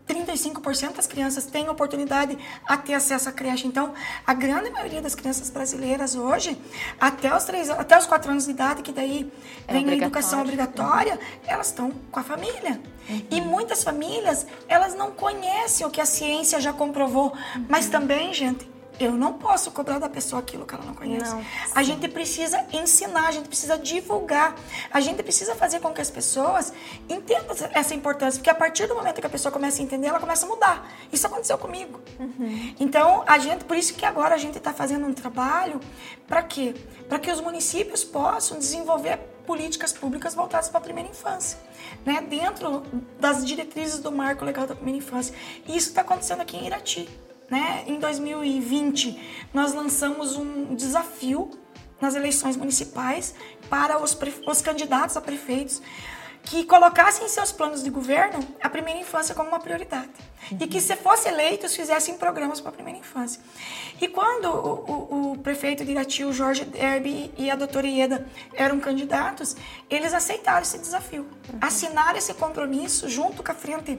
[0.06, 3.66] 35% das crianças têm oportunidade a ter acesso à creche.
[3.66, 3.92] Então,
[4.26, 6.56] a grande maioria das crianças brasileiras hoje,
[7.00, 9.30] até os, três, até os 4 anos de idade, que daí
[9.66, 12.80] é vem a educação obrigatória, elas estão com a família.
[13.08, 13.22] Uhum.
[13.30, 17.32] E muitas famílias, elas não conhecem o que a ciência já comprovou.
[17.54, 17.66] Uhum.
[17.68, 21.30] Mas também, gente, eu não posso cobrar da pessoa aquilo que ela não conhece.
[21.30, 21.44] Não,
[21.74, 24.54] a gente precisa ensinar, a gente precisa divulgar,
[24.90, 26.72] a gente precisa fazer com que as pessoas
[27.08, 30.20] entendam essa importância, porque a partir do momento que a pessoa começa a entender, ela
[30.20, 30.90] começa a mudar.
[31.12, 32.00] Isso aconteceu comigo.
[32.18, 32.74] Uhum.
[32.80, 35.80] Então, a gente, por isso que agora a gente está fazendo um trabalho
[36.26, 36.74] para quê?
[37.08, 41.58] Para que os municípios possam desenvolver políticas públicas voltadas para a primeira infância,
[42.04, 42.20] né?
[42.28, 42.82] dentro
[43.20, 45.34] das diretrizes do marco legal da primeira infância.
[45.66, 47.08] E isso está acontecendo aqui em Irati.
[47.50, 47.84] Né?
[47.86, 51.50] Em 2020, nós lançamos um desafio
[52.00, 53.34] nas eleições municipais
[53.70, 54.16] para os,
[54.46, 55.80] os candidatos a prefeitos
[56.46, 60.08] que colocassem em seus planos de governo a primeira infância como uma prioridade.
[60.60, 63.42] E que, se fossem eleitos, fizessem programas para a primeira infância.
[64.00, 68.24] E quando o, o, o prefeito de Irati, Jorge Derby e a doutora Ieda
[68.54, 69.56] eram candidatos,
[69.90, 71.26] eles aceitaram esse desafio.
[71.60, 73.98] Assinaram esse compromisso junto com a Frente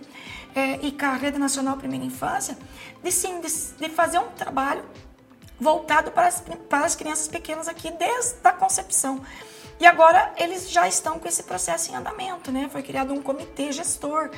[0.56, 2.58] é, e com a Rede Nacional Primeira Infância,
[3.04, 4.86] de, sim, de, de fazer um trabalho
[5.60, 9.22] voltado para as, para as crianças pequenas aqui desde a concepção.
[9.80, 12.68] E agora eles já estão com esse processo em andamento, né?
[12.72, 14.32] Foi criado um comitê gestor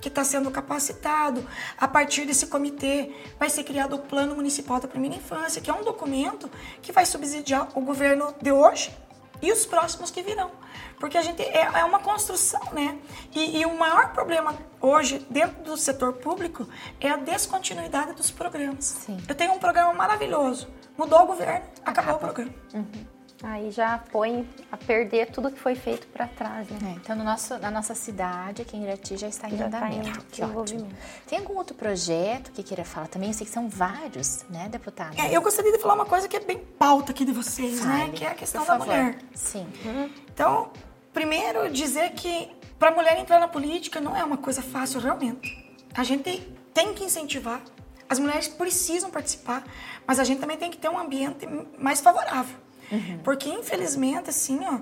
[0.00, 1.46] que está sendo capacitado.
[1.78, 5.74] A partir desse comitê vai ser criado o Plano Municipal da Primeira Infância, que é
[5.74, 6.50] um documento
[6.82, 8.94] que vai subsidiar o governo de hoje
[9.42, 10.50] e os próximos que virão.
[10.98, 12.98] Porque a gente é, é uma construção, né?
[13.34, 16.68] E, e, o maior problema hoje dentro do setor público
[17.00, 18.84] é a descontinuidade dos programas.
[18.84, 19.22] Sim.
[19.28, 22.16] Eu tenho um programa maravilhoso, mudou o governo, acabou Acaba.
[22.16, 22.54] o programa.
[22.72, 23.06] Uhum.
[23.44, 26.78] Aí já põe a perder tudo que foi feito para trás, né?
[26.82, 30.12] É, então, no nosso, na nossa cidade, aqui em Irati, já está em já andamento.
[30.12, 30.88] Tá em que ótimo.
[31.26, 33.28] Tem algum outro projeto que queira falar também?
[33.28, 35.14] Eu sei que são vários, né, deputada?
[35.20, 37.98] É, eu gostaria de falar uma coisa que é bem pauta aqui de vocês, né?
[37.98, 38.12] Fale, né?
[38.16, 39.18] Que é a questão da mulher.
[39.34, 39.68] Sim.
[39.84, 40.10] Uhum.
[40.32, 40.70] Então,
[41.12, 45.76] primeiro, dizer que para a mulher entrar na política não é uma coisa fácil, realmente.
[45.94, 46.40] A gente
[46.72, 47.60] tem que incentivar.
[48.08, 49.64] As mulheres precisam participar,
[50.06, 51.46] mas a gente também tem que ter um ambiente
[51.78, 52.63] mais favorável.
[52.94, 53.18] Uhum.
[53.22, 54.80] Porque, infelizmente, assim, ó,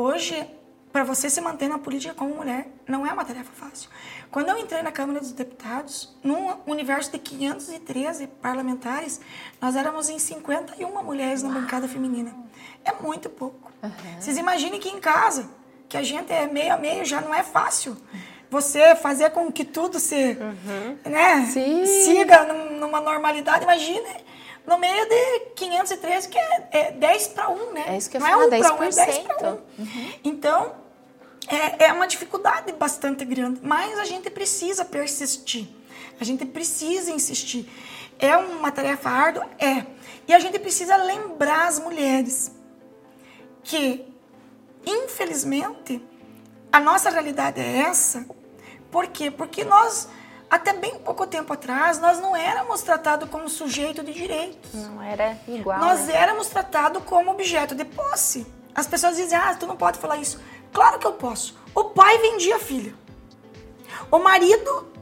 [0.00, 0.46] hoje,
[0.92, 3.88] para você se manter na política como mulher, não é uma tarefa fácil.
[4.30, 9.20] Quando eu entrei na Câmara dos Deputados, num universo de 513 parlamentares,
[9.60, 12.34] nós éramos em 51 mulheres na bancada feminina.
[12.84, 13.70] É muito pouco.
[13.82, 13.90] Uhum.
[14.18, 15.48] Vocês imaginem que em casa,
[15.88, 17.96] que a gente é meio a meio, já não é fácil.
[18.50, 21.10] Você fazer com que tudo se uhum.
[21.10, 21.46] né,
[21.86, 22.44] siga
[22.78, 23.64] numa normalidade.
[23.64, 24.24] Imagine
[24.66, 27.84] no meio de 513, que é, é 10 para 1, né?
[27.88, 29.52] É isso que eu Não falo, é 1 para 1, é 10 para 1.
[29.52, 30.12] Uhum.
[30.24, 30.74] Então,
[31.48, 35.68] é, é uma dificuldade bastante grande, mas a gente precisa persistir.
[36.20, 37.68] A gente precisa insistir.
[38.18, 39.48] É uma tarefa árdua?
[39.58, 39.84] É.
[40.28, 42.52] E a gente precisa lembrar as mulheres
[43.64, 44.06] que,
[44.86, 46.00] infelizmente,
[46.70, 48.24] a nossa realidade é essa.
[48.90, 49.30] Por quê?
[49.30, 50.08] Porque nós
[50.52, 54.74] até bem pouco tempo atrás, nós não éramos tratados como sujeito de direitos.
[54.74, 55.78] Não era igual.
[55.78, 56.14] Nós né?
[56.14, 58.46] éramos tratados como objeto de posse.
[58.74, 60.38] As pessoas dizem, ah, tu não pode falar isso.
[60.70, 61.56] Claro que eu posso.
[61.74, 62.94] O pai vendia a filha.
[64.10, 64.92] O marido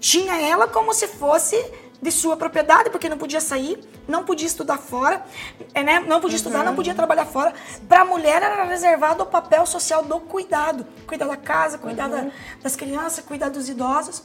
[0.00, 1.56] tinha ela como se fosse
[2.02, 3.78] de sua propriedade, porque não podia sair,
[4.08, 5.24] não podia estudar fora,
[5.72, 6.00] é, né?
[6.00, 7.54] não podia estudar, não podia trabalhar fora.
[7.88, 12.32] Para a mulher era reservado o papel social do cuidado, cuidar da casa, cuidar da,
[12.60, 14.24] das crianças, cuidar dos idosos.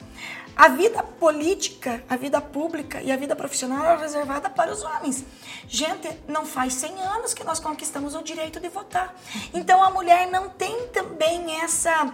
[0.58, 5.24] A vida política, a vida pública e a vida profissional era reservada para os homens.
[5.68, 9.16] Gente, não faz 100 anos que nós conquistamos o direito de votar.
[9.54, 12.12] Então a mulher não tem também essa,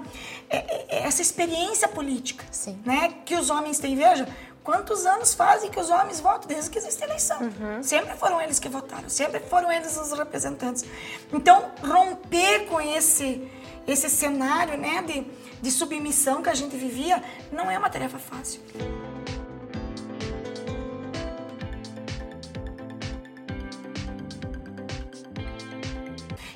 [0.50, 2.82] é, é, essa experiência política Sim.
[2.86, 3.96] né, que os homens têm.
[3.96, 4.28] Veja,
[4.62, 7.38] quantos anos fazem que os homens votam desde que existe eleição?
[7.82, 10.84] Sempre foram eles que votaram, sempre foram eles os representantes.
[11.32, 13.50] Então, romper com esse,
[13.88, 15.26] esse cenário né, de,
[15.64, 18.62] de submissão que a gente vivia não é uma tarefa fácil.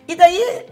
[0.06, 0.66] E daí,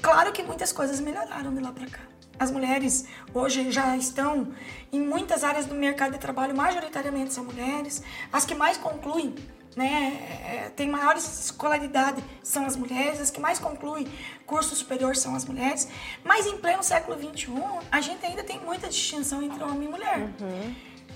[0.00, 2.00] claro que muitas coisas melhoraram de lá para cá.
[2.38, 4.48] As mulheres hoje já estão
[4.90, 8.02] em muitas áreas do mercado de trabalho, majoritariamente são mulheres.
[8.32, 9.34] As que mais concluem,
[9.76, 14.06] né, é, têm maior escolaridade são as mulheres, as que mais concluem
[14.46, 15.88] curso superior são as mulheres.
[16.24, 17.52] Mas em pleno século XXI,
[17.90, 20.28] a gente ainda tem muita distinção entre homem e mulher.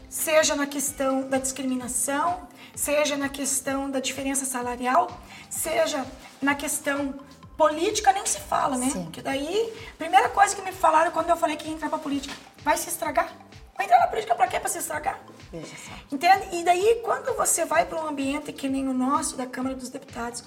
[0.08, 6.06] Seja na questão da discriminação, seja na questão da diferença salarial, seja
[6.40, 7.14] na questão
[7.56, 8.90] política nem se fala, né?
[8.90, 9.04] Sim.
[9.04, 12.34] Porque daí, primeira coisa que me falaram quando eu falei que ia entrar pra política,
[12.62, 13.32] vai se estragar.
[13.76, 14.58] Vai entrar na política pra quê?
[14.58, 15.18] Pra se estragar.
[16.10, 16.56] Entende?
[16.56, 19.88] E daí, quando você vai para um ambiente que nem o nosso, da Câmara dos
[19.88, 20.42] Deputados,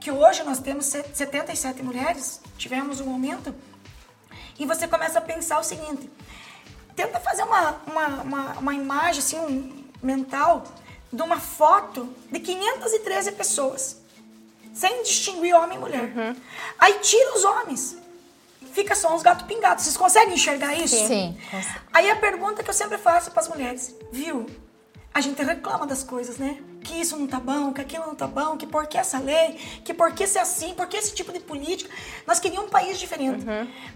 [0.00, 3.54] que hoje nós temos se- 77 mulheres, tivemos um aumento,
[4.58, 6.10] e você começa a pensar o seguinte:
[6.94, 10.64] tenta fazer uma, uma, uma, uma imagem assim, um, mental
[11.12, 14.00] de uma foto de 513 pessoas,
[14.72, 16.12] sem distinguir homem e mulher.
[16.78, 17.96] Aí tira os homens,
[18.74, 19.84] fica só uns gatos pingados.
[19.84, 21.06] Vocês conseguem enxergar isso?
[21.06, 21.80] Sim, consegue.
[21.92, 24.46] Aí a pergunta que eu sempre faço para as mulheres, viu?
[25.14, 26.58] A gente reclama das coisas, né?
[26.82, 29.52] Que isso não tá bom, que aquilo não tá bom, que por que essa lei,
[29.84, 31.88] que por que ser assim, por que esse tipo de política.
[32.26, 33.44] Nós queríamos um país diferente.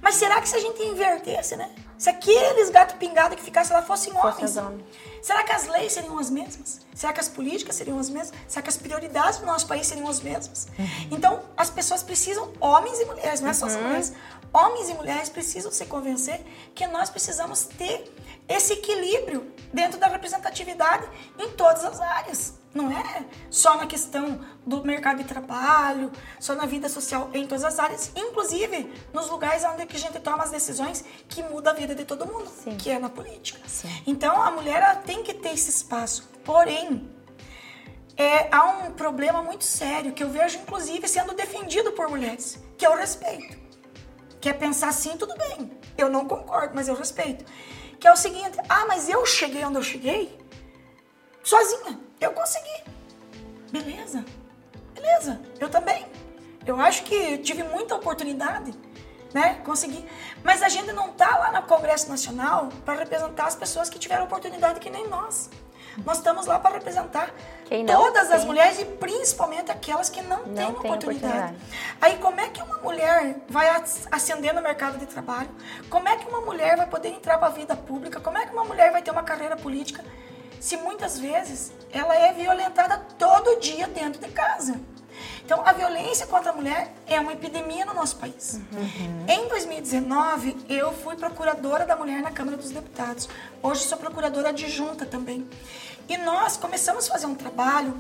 [0.01, 1.71] Mas será que se a gente invertesse, né?
[1.99, 4.85] Se aqueles gatos pingados que ficassem lá fossem homens, os homens.
[5.23, 6.81] Será que as leis seriam as mesmas?
[6.95, 8.33] Será que as políticas seriam as mesmas?
[8.47, 10.69] Será que as prioridades do nosso país seriam as mesmas?
[11.11, 14.13] Então, as pessoas precisam, homens e mulheres, não é só as mulheres,
[14.53, 16.41] homens e mulheres precisam se convencer
[16.75, 18.13] que nós precisamos ter
[18.49, 21.09] esse equilíbrio dentro da representatividade
[21.39, 22.58] em todas as áreas.
[22.75, 27.65] Não é só na questão do mercado de trabalho, só na vida social, em todas
[27.65, 31.77] as áreas, inclusive nos lugares onde que a gente toma as decisões que mudam a
[31.77, 32.77] vida de todo mundo, Sim.
[32.77, 33.61] que é na política.
[33.67, 33.89] Sim.
[34.07, 36.29] Então a mulher tem que ter esse espaço.
[36.45, 37.11] Porém,
[38.17, 42.85] é, há um problema muito sério que eu vejo, inclusive, sendo defendido por mulheres, que
[42.85, 43.57] é o respeito.
[44.41, 45.71] Que é pensar assim, tudo bem.
[45.97, 47.45] Eu não concordo, mas eu respeito.
[47.99, 50.39] Que é o seguinte: ah, mas eu cheguei onde eu cheguei
[51.43, 52.08] sozinha.
[52.21, 52.85] Eu consegui.
[53.71, 54.25] Beleza.
[54.95, 55.41] Beleza.
[55.61, 56.07] Eu também.
[56.67, 58.75] Eu acho que tive muita oportunidade,
[59.33, 59.61] né?
[59.65, 60.05] Consegui.
[60.43, 64.25] Mas a gente não tá lá no Congresso Nacional para representar as pessoas que tiveram
[64.25, 65.49] oportunidade que nem nós.
[66.05, 67.35] Nós estamos lá para representar
[67.71, 68.47] não todas as tem.
[68.47, 71.07] mulheres e principalmente aquelas que não, têm tem oportunidade.
[71.27, 71.57] oportunidade.
[72.01, 75.49] Aí como é que uma mulher vai as- ascender no mercado de trabalho?
[75.91, 78.21] Como é que uma mulher vai poder entrar para a vida pública?
[78.21, 80.05] Como é que uma mulher vai ter uma carreira política
[80.61, 84.81] se muitas vezes ela é violentada todo dia dentro de casa?
[85.45, 88.61] Então, a violência contra a mulher é uma epidemia no nosso país.
[89.27, 93.29] Em 2019, eu fui procuradora da mulher na Câmara dos Deputados.
[93.63, 95.49] Hoje sou procuradora adjunta também.
[96.09, 97.99] E nós começamos a fazer um trabalho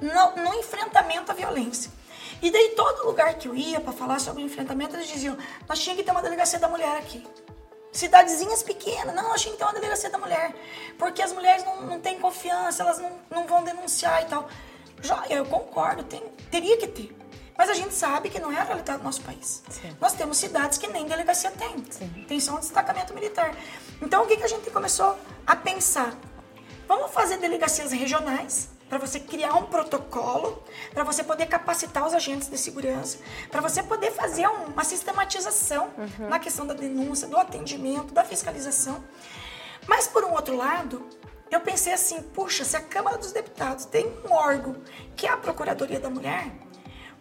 [0.00, 1.90] no, no enfrentamento à violência.
[2.42, 5.36] E daí todo lugar que eu ia para falar sobre o enfrentamento, eles diziam,
[5.68, 7.24] nós tínhamos que ter uma delegacia da mulher aqui.
[7.96, 10.54] Cidadezinhas pequenas, não, tínhamos que ter uma delegacia da mulher.
[10.98, 14.48] Porque as mulheres não, não têm confiança, elas não, não vão denunciar e tal.
[15.02, 17.16] Já, eu concordo, tem, teria que ter.
[17.56, 19.62] Mas a gente sabe que não é a realidade do nosso país.
[19.70, 19.96] Sim.
[19.98, 21.84] Nós temos cidades que nem delegacia tem.
[21.90, 22.08] Sim.
[22.28, 23.56] Tem só um destacamento militar.
[24.02, 26.14] Então o que, que a gente começou a pensar?
[26.86, 30.62] Vamos fazer delegacias regionais para você criar um protocolo,
[30.94, 33.18] para você poder capacitar os agentes de segurança,
[33.50, 39.02] para você poder fazer um- uma sistematização na questão da denúncia, do atendimento, da fiscalização.
[39.86, 41.06] Mas por um outro lado,
[41.50, 44.76] eu pensei assim, puxa, se a Câmara dos Deputados tem um órgão
[45.16, 46.50] que é a Procuradoria da Mulher,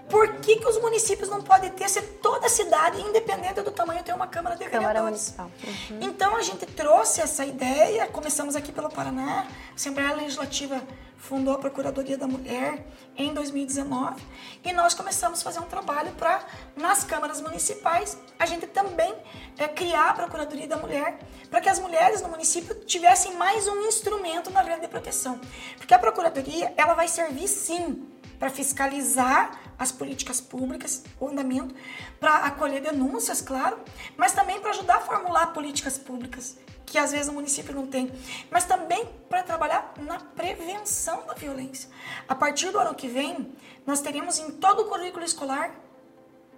[0.09, 4.13] por que, que os municípios não podem ter se toda cidade, independente do tamanho, tem
[4.13, 5.33] uma Câmara de Câmara Vereadores?
[5.37, 5.51] Municipal.
[5.99, 10.79] Então a gente trouxe essa ideia, começamos aqui pelo Paraná, Assembleia Legislativa
[11.17, 12.85] fundou a Procuradoria da Mulher
[13.17, 14.21] em 2019
[14.63, 16.43] e nós começamos a fazer um trabalho para,
[16.75, 19.13] nas câmaras municipais, a gente também
[19.57, 21.17] é, criar a Procuradoria da Mulher
[21.49, 25.39] para que as mulheres no município tivessem mais um instrumento na rede de proteção.
[25.77, 28.07] Porque a Procuradoria, ela vai servir sim
[28.37, 31.73] para fiscalizar as políticas públicas, o andamento,
[32.19, 33.79] para acolher denúncias, claro,
[34.17, 38.11] mas também para ajudar a formular políticas públicas que às vezes o município não tem,
[38.49, 41.89] mas também para trabalhar na prevenção da violência.
[42.27, 43.53] A partir do ano que vem,
[43.85, 45.71] nós teremos em todo o currículo escolar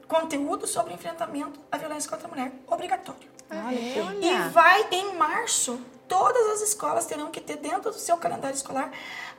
[0.07, 3.29] conteúdo sobre enfrentamento à violência contra a mulher, obrigatório.
[3.49, 3.77] Olha.
[3.77, 8.91] E vai em março, todas as escolas terão que ter dentro do seu calendário escolar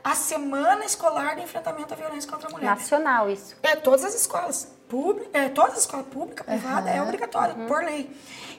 [0.03, 2.67] a semana escolar de enfrentamento à violência contra a mulher.
[2.67, 3.57] Nacional isso.
[3.63, 4.77] É, todas as escolas.
[4.89, 8.11] Pública, é, todas as escolas públicas, privada, é obrigatório, por lei.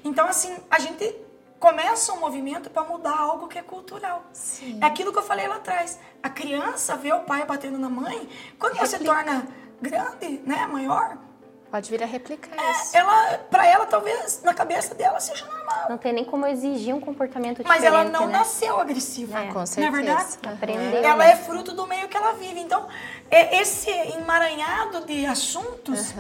[0.04, 1.12] Então, assim, a gente
[1.60, 4.24] começa um movimento para mudar algo que é cultural.
[4.32, 4.80] Sim.
[4.82, 6.00] É aquilo que eu falei lá atrás.
[6.24, 9.48] A criança vê o pai batendo na mãe, quando você torna
[9.82, 11.18] grande, né, maior,
[11.72, 12.98] Pode vir a replicar é, isso.
[12.98, 15.86] ela, para ela talvez na cabeça dela seja normal.
[15.88, 18.40] Não tem nem como exigir um comportamento Mas diferente, ela não né?
[18.40, 19.40] nasceu agressiva.
[19.40, 19.48] É.
[19.50, 19.92] Com Não é certeza.
[19.92, 20.38] verdade?
[20.48, 21.04] Aprendeu.
[21.04, 21.32] Ela né?
[21.32, 22.60] é fruto do meio que ela vive.
[22.60, 22.88] Então,
[23.30, 26.16] é esse emaranhado de assuntos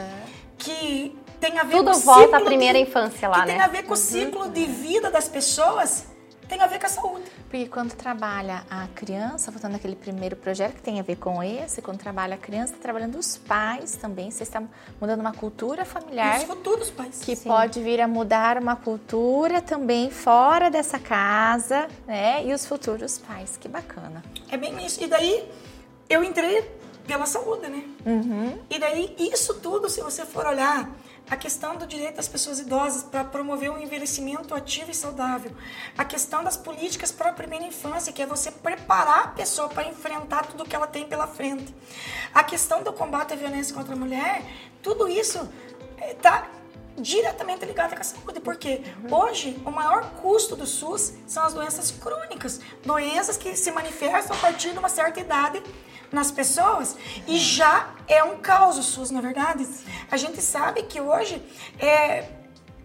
[0.55, 3.57] que tem a ver Tudo com o volta à primeira de, infância lá, que tem
[3.57, 3.63] né?
[3.63, 6.05] a ver com o ciclo de vida das pessoas,
[6.47, 7.25] tem a ver com a saúde.
[7.49, 11.81] Porque quando trabalha a criança, voltando àquele primeiro projeto que tem a ver com esse,
[11.81, 14.29] quando trabalha a criança, está trabalhando os pais também.
[14.29, 14.61] Você está
[14.99, 17.21] mudando uma cultura familiar Os futuros pais.
[17.23, 17.47] que Sim.
[17.49, 22.43] pode vir a mudar uma cultura também fora dessa casa, né?
[22.45, 23.57] E os futuros pais.
[23.57, 24.23] Que bacana.
[24.49, 25.03] É bem isso.
[25.03, 25.49] E daí
[26.09, 26.69] eu entrei
[27.07, 27.83] pela saúde, né?
[28.69, 30.89] E daí isso tudo, se você for olhar
[31.29, 35.51] a questão do direito das pessoas idosas para promover um envelhecimento ativo e saudável,
[35.97, 39.87] a questão das políticas para a primeira infância, que é você preparar a pessoa para
[39.87, 41.73] enfrentar tudo que ela tem pela frente,
[42.33, 44.43] a questão do combate à violência contra a mulher,
[44.81, 45.47] tudo isso
[46.01, 46.47] está
[46.97, 51.91] diretamente ligada com a saúde, porque hoje o maior custo do SUS são as doenças
[51.91, 55.63] crônicas, doenças que se manifestam a partir de uma certa idade
[56.11, 56.95] nas pessoas
[57.27, 59.67] e já é um caos o SUS, na verdade.
[60.09, 61.41] A gente sabe que hoje
[61.79, 62.29] é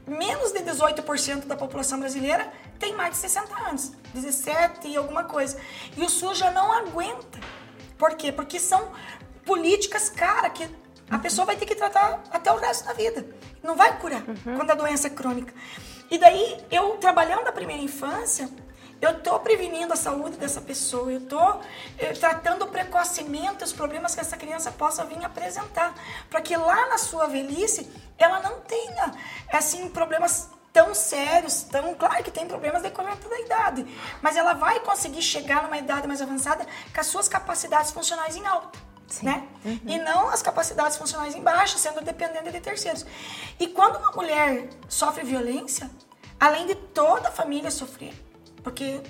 [0.06, 5.58] menos de 18% da população brasileira tem mais de 60 anos, 17 e alguma coisa.
[5.96, 7.40] E o SUS já não aguenta.
[7.96, 8.30] Por quê?
[8.30, 8.92] Porque são
[9.44, 10.68] políticas, cara, que
[11.10, 13.26] a pessoa vai ter que tratar até o resto da vida.
[13.62, 14.22] Não vai curar
[14.56, 15.54] quando a doença é crônica.
[16.10, 18.48] E daí, eu trabalhando a primeira infância,
[19.04, 21.60] eu tô prevenindo a saúde dessa pessoa, eu tô
[21.98, 25.94] eh, tratando precocemente os problemas que essa criança possa vir apresentar,
[26.30, 29.12] para que lá na sua velhice ela não tenha
[29.52, 33.86] assim problemas tão sérios, tão claro que tem problemas decorrentes da idade,
[34.20, 38.46] mas ela vai conseguir chegar numa idade mais avançada com as suas capacidades funcionais em
[38.46, 38.78] alta.
[39.06, 39.26] Sim.
[39.26, 39.46] Né?
[39.86, 43.06] E não as capacidades funcionais em baixa, sendo dependente de terceiros.
[43.60, 45.88] E quando uma mulher sofre violência,
[46.40, 48.14] além de toda a família sofrer,
[48.64, 49.00] porque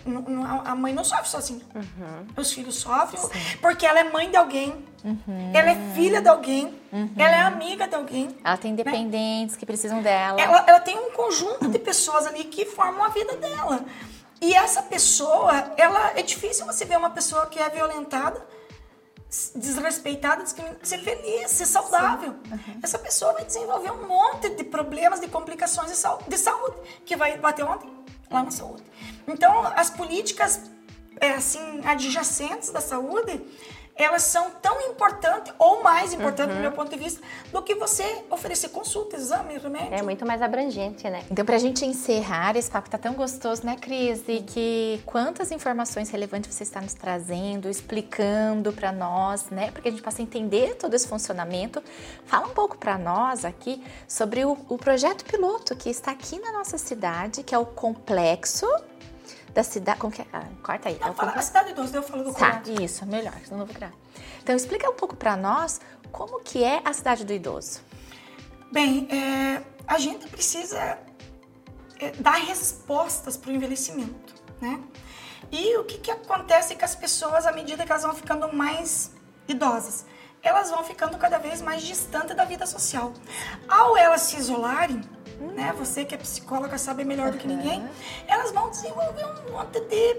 [0.64, 1.62] a mãe não sofre sozinha.
[2.36, 3.22] Os filhos sofrem
[3.62, 4.84] porque ela é mãe de alguém,
[5.55, 6.74] ela é filha de alguém,
[7.16, 8.36] ela é amiga de alguém.
[8.44, 10.40] Ela tem dependentes que precisam dela.
[10.40, 13.80] Ela, ela tem um conjunto de pessoas ali que formam a vida dela.
[14.40, 18.44] E essa pessoa, ela é difícil você ver uma pessoa que é violentada,
[19.55, 22.34] desrespeitada, discriminada, ser feliz, ser saudável.
[22.82, 27.16] Essa pessoa vai desenvolver um monte de problemas, de complicações de, sau- de saúde, que
[27.16, 27.86] vai bater onde?
[28.30, 28.82] Lá na saúde.
[29.27, 30.61] Então, as políticas
[31.20, 33.41] é, assim adjacentes da saúde,
[33.97, 37.20] elas são tão importantes ou mais importantes do meu ponto de vista
[37.53, 39.95] do que você oferecer consulta, exame, remédio.
[39.95, 41.22] É muito mais abrangente, né?
[41.31, 44.22] Então, pra gente encerrar, esse papo tá tão gostoso, né, Cris?
[44.27, 49.70] E que quantas informações relevantes você está nos trazendo, explicando pra nós, né?
[49.70, 51.81] Porque a gente possa entender todo esse funcionamento.
[52.25, 56.51] Fala um pouco pra nós aqui sobre o, o projeto piloto que está aqui na
[56.51, 58.66] nossa cidade, que é o complexo
[59.55, 59.98] da cidade.
[60.00, 60.26] Como que é?
[60.32, 60.94] Ah, corta aí.
[61.00, 61.46] Não, fala a complexo.
[61.48, 62.82] cidade dos, eu falo do Tá, Colorado.
[62.82, 63.94] isso, melhor, senão não vou gravar.
[64.42, 65.80] Então, explica um pouco pra nós
[66.12, 67.80] como que é a cidade do idoso.
[68.72, 70.98] Bem, é, a gente precisa
[72.00, 74.80] é, dar respostas para o envelhecimento, né?
[75.52, 79.12] E o que, que acontece com as pessoas à medida que elas vão ficando mais
[79.46, 80.05] idosas?
[80.42, 83.12] Elas vão ficando cada vez mais distantes da vida social.
[83.68, 85.00] Ao elas se isolarem,
[85.41, 85.72] né?
[85.78, 87.87] Você que é psicóloga sabe melhor do que ninguém,
[88.26, 90.16] elas vão desenvolver um monte de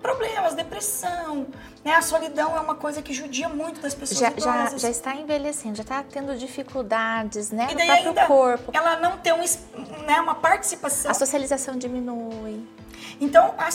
[0.00, 1.46] problemas, depressão,
[1.84, 1.94] né?
[1.94, 5.76] A solidão é uma coisa que judia muito das pessoas Já, já, já está envelhecendo,
[5.76, 7.66] já está tendo dificuldades, né?
[7.70, 8.70] E No daí próprio ainda corpo.
[8.74, 9.44] ela não tem um,
[10.06, 11.10] né, uma participação.
[11.10, 12.64] A socialização diminui.
[13.20, 13.68] Então, a,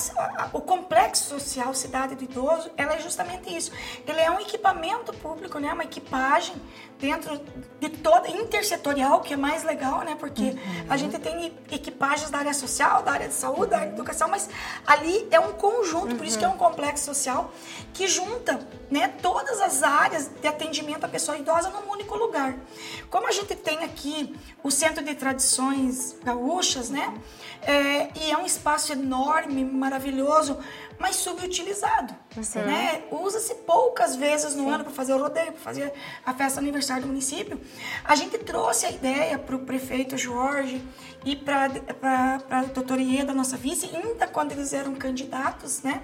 [0.43, 3.71] a, o complexo social Cidade do Idoso, ela é justamente isso.
[4.07, 5.73] Ele é um equipamento público, né?
[5.73, 6.55] Uma equipagem
[7.03, 7.37] dentro
[7.81, 10.15] de toda intersetorial, que é mais legal, né?
[10.17, 10.85] Porque uhum.
[10.89, 14.29] a gente tem equipagens da área social, da área de saúde, da área de educação,
[14.29, 14.49] mas
[14.87, 16.17] ali é um conjunto, uhum.
[16.17, 17.51] por isso que é um complexo social
[17.93, 22.55] que junta, né, todas as áreas de atendimento à pessoa idosa num único lugar.
[23.09, 24.33] Como a gente tem aqui
[24.63, 27.13] o Centro de Tradições Gaúchas, né?
[27.61, 30.57] É, e é um espaço enorme, maravilhoso,
[31.03, 32.15] mas subutilizado.
[32.37, 32.61] Uhum.
[32.61, 33.03] Né?
[33.11, 34.71] Usa-se poucas vezes no Sim.
[34.71, 35.93] ano para fazer o rodeio, para fazer
[36.25, 37.59] a festa aniversário do município.
[38.05, 40.81] A gente trouxe a ideia para o prefeito Jorge
[41.25, 41.69] e para
[42.49, 46.01] a doutora Ieda, nossa vice, ainda quando eles eram candidatos, né?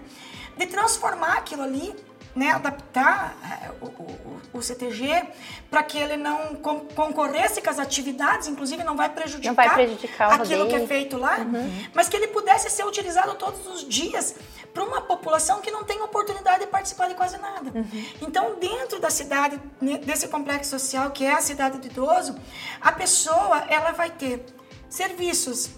[0.58, 1.96] de transformar aquilo ali
[2.40, 5.28] né, adaptar é, o, o, o CTG
[5.70, 6.56] para que ele não
[6.96, 11.18] concorresse com as atividades, inclusive não vai prejudicar, não vai prejudicar aquilo que é feito
[11.18, 11.88] lá, uhum.
[11.94, 14.36] mas que ele pudesse ser utilizado todos os dias
[14.74, 17.72] para uma população que não tem oportunidade de participar de quase nada.
[17.76, 18.06] Uhum.
[18.22, 19.60] Então, dentro da cidade,
[20.06, 22.40] desse complexo social que é a cidade do idoso,
[22.80, 24.46] a pessoa ela vai ter
[24.90, 25.72] serviços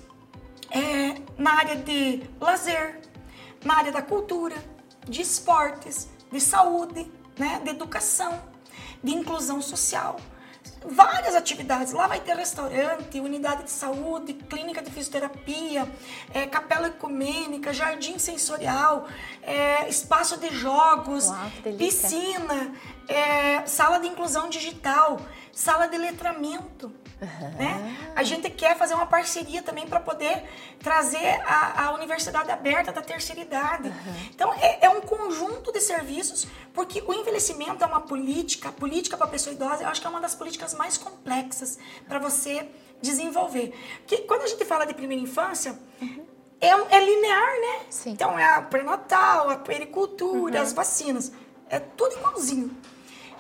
[0.70, 3.00] é, na área de lazer,
[3.66, 4.56] na área da cultura,
[5.08, 8.42] de esportes, de saúde, né, de educação,
[9.04, 10.18] de inclusão social.
[10.84, 11.94] Várias atividades.
[11.94, 15.88] Lá vai ter restaurante, unidade de saúde, clínica de fisioterapia,
[16.34, 19.08] é, capela ecumênica, jardim sensorial,
[19.44, 22.74] é, espaço de jogos, Uau, piscina,
[23.08, 25.20] é, sala de inclusão digital,
[25.52, 26.92] sala de letramento.
[27.22, 27.50] Uhum.
[27.52, 27.98] Né?
[28.16, 30.44] A gente quer fazer uma parceria também para poder
[30.80, 33.90] trazer a, a, universidade aberta da terceira idade.
[33.90, 34.16] Uhum.
[34.34, 39.16] Então, é, é, um conjunto de serviços, porque o envelhecimento é uma política, a política
[39.16, 42.68] para a pessoa idosa, eu acho que é uma das políticas mais complexas para você
[43.02, 43.72] desenvolver.
[44.00, 46.26] Porque quando a gente fala de primeira infância, uhum.
[46.60, 47.86] é, é, linear, né?
[47.92, 48.10] Sim.
[48.12, 50.64] Então, é a pré-natal, a pericultura, uhum.
[50.64, 51.32] as vacinas.
[51.70, 52.76] É tudo igualzinho.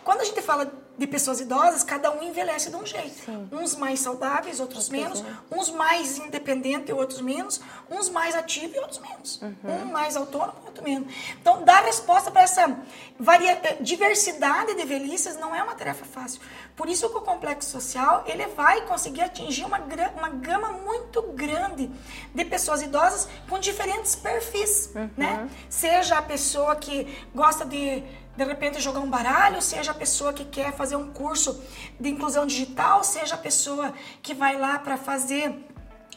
[0.03, 3.25] Quando a gente fala de pessoas idosas, cada um envelhece de um jeito.
[3.25, 3.49] Sim.
[3.51, 5.23] Uns mais saudáveis, outros menos.
[5.51, 7.59] Uns mais independentes e outros menos.
[7.89, 9.41] Uns mais ativos e outros menos.
[9.41, 9.81] Uhum.
[9.81, 11.11] Um mais autônomo e outro menos.
[11.41, 12.77] Então, dar resposta para essa
[13.19, 13.51] varia...
[13.63, 16.41] Eh, diversidade de velhices não é uma tarefa fácil.
[16.75, 19.79] Por isso que o complexo social ele vai conseguir atingir uma,
[20.17, 21.89] uma gama muito grande
[22.33, 24.91] de pessoas idosas com diferentes perfis.
[24.95, 25.09] Uhum.
[25.17, 25.49] Né?
[25.69, 28.03] Seja a pessoa que gosta de
[28.35, 31.61] de repente jogar um baralho, seja a pessoa que quer fazer um curso
[31.99, 35.67] de inclusão digital, seja a pessoa que vai lá para fazer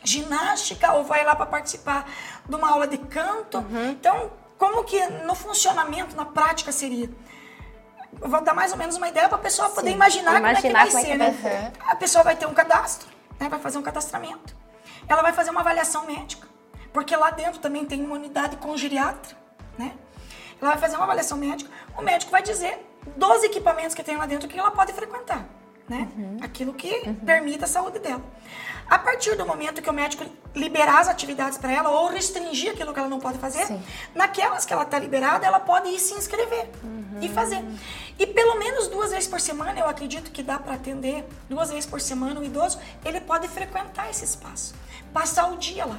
[0.03, 2.09] ginástica ou vai lá para participar
[2.49, 3.59] de uma aula de canto.
[3.59, 3.91] Uhum.
[3.91, 7.11] Então, como que no funcionamento, na prática seria?
[8.21, 9.97] Eu vou dar mais ou menos uma ideia para a pessoa poder Sim.
[9.97, 11.21] imaginar, imaginar como é que vai como ser.
[11.21, 11.73] É que né?
[11.89, 13.09] A pessoa vai ter um cadastro,
[13.41, 13.49] né?
[13.49, 14.55] vai fazer um cadastramento.
[15.09, 16.47] Ela vai fazer uma avaliação médica,
[16.93, 19.37] porque lá dentro também tem uma unidade com geriatra,
[19.77, 19.93] né?
[20.65, 22.79] Ela vai fazer uma avaliação médica, o médico vai dizer
[23.15, 25.47] dos equipamentos que tem lá dentro que ela pode frequentar,
[25.87, 26.09] né?
[26.17, 26.39] Uhum.
[26.41, 27.15] Aquilo que uhum.
[27.17, 28.23] permita a saúde dela.
[28.89, 32.95] A partir do momento que o médico liberar as atividades para ela ou restringir aquilo
[32.95, 33.83] que ela não pode fazer, Sim.
[34.15, 37.19] naquelas que ela está liberada, ela pode ir se inscrever uhum.
[37.21, 37.63] e fazer.
[38.19, 41.85] E pelo menos duas vezes por semana, eu acredito que dá para atender, duas vezes
[41.85, 44.75] por semana o idoso, ele pode frequentar esse espaço,
[45.13, 45.99] passar o dia lá.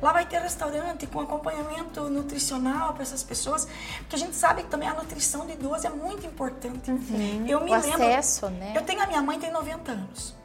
[0.00, 3.66] Lá vai ter restaurante com acompanhamento nutricional para essas pessoas,
[3.98, 6.90] porque a gente sabe que também a nutrição de idoso é muito importante.
[6.90, 7.46] Uhum.
[7.48, 8.02] Eu me o lembro.
[8.02, 8.74] Acesso, né?
[8.76, 10.38] Eu tenho a minha mãe tem 90 anos.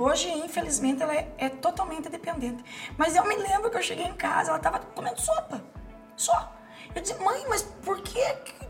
[0.00, 2.64] Hoje, infelizmente, ela é, é, totalmente dependente.
[2.96, 5.62] Mas eu me lembro que eu cheguei em casa, ela estava comendo sopa.
[6.16, 6.52] Só.
[6.94, 8.18] Eu disse, mãe, mas por que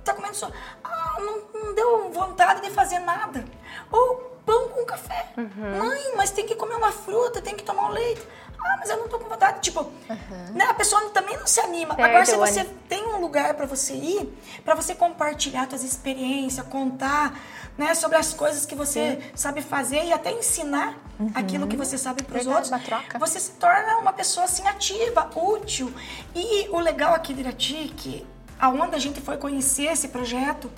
[0.04, 0.52] tá comendo sopa?
[0.82, 3.44] Ah, não, não deu vontade de fazer nada.
[3.92, 5.28] Ou pão com café.
[5.36, 5.78] Uhum.
[5.78, 8.26] Mãe, mas tem que comer uma fruta, tem que tomar um leite.
[8.62, 9.60] Ah, mas eu não tô com vontade.
[9.60, 10.52] Tipo, uhum.
[10.54, 11.94] né, a pessoa também não se anima.
[11.94, 14.28] Certo, Agora, se você tem um lugar para você ir,
[14.64, 17.38] para você compartilhar suas experiências, contar
[17.76, 19.30] né, sobre as coisas que você Sim.
[19.34, 21.30] sabe fazer e até ensinar uhum.
[21.34, 22.70] aquilo que você sabe para os outros,
[23.18, 25.92] você se torna uma pessoa assim ativa, útil.
[26.34, 28.26] E o legal aqui de Irati, que
[28.58, 30.70] aonde a gente foi conhecer esse projeto,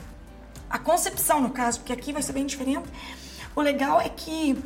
[0.70, 2.88] a concepção no caso, porque aqui vai ser bem diferente,
[3.54, 4.62] o legal é que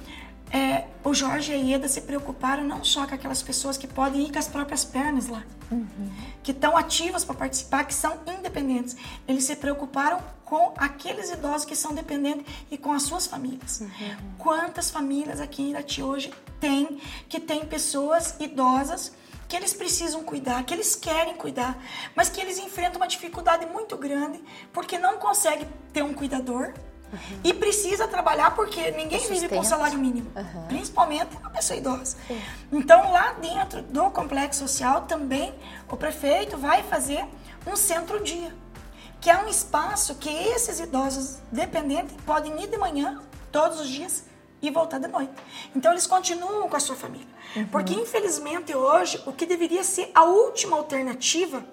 [0.53, 4.26] é, o Jorge e a Ieda se preocuparam não só com aquelas pessoas que podem
[4.26, 6.11] ir com as próprias pernas lá, uhum.
[6.42, 8.97] que estão ativas para participar, que são independentes.
[9.26, 13.80] Eles se preocuparam com aqueles idosos que são dependentes e com as suas famílias.
[13.80, 14.16] Uhum.
[14.38, 19.12] Quantas famílias aqui em Irati hoje tem que tem pessoas idosas
[19.49, 21.78] que eles precisam cuidar, que eles querem cuidar,
[22.14, 24.42] mas que eles enfrentam uma dificuldade muito grande
[24.72, 26.72] porque não conseguem ter um cuidador
[27.12, 27.40] Uhum.
[27.44, 30.66] E precisa trabalhar porque ninguém vive com salário mínimo, uhum.
[30.66, 32.16] principalmente uma pessoa idosa.
[32.26, 32.42] Sim.
[32.72, 35.54] Então, lá dentro do complexo social também
[35.88, 37.24] o prefeito vai fazer
[37.66, 38.54] um centro-dia,
[39.20, 44.24] que é um espaço que esses idosos dependentes podem ir de manhã, todos os dias,
[44.61, 45.32] e voltar de noite.
[45.74, 47.26] Então, eles continuam com a sua família.
[47.54, 47.66] Uhum.
[47.66, 51.64] Porque, infelizmente, hoje, o que deveria ser a última alternativa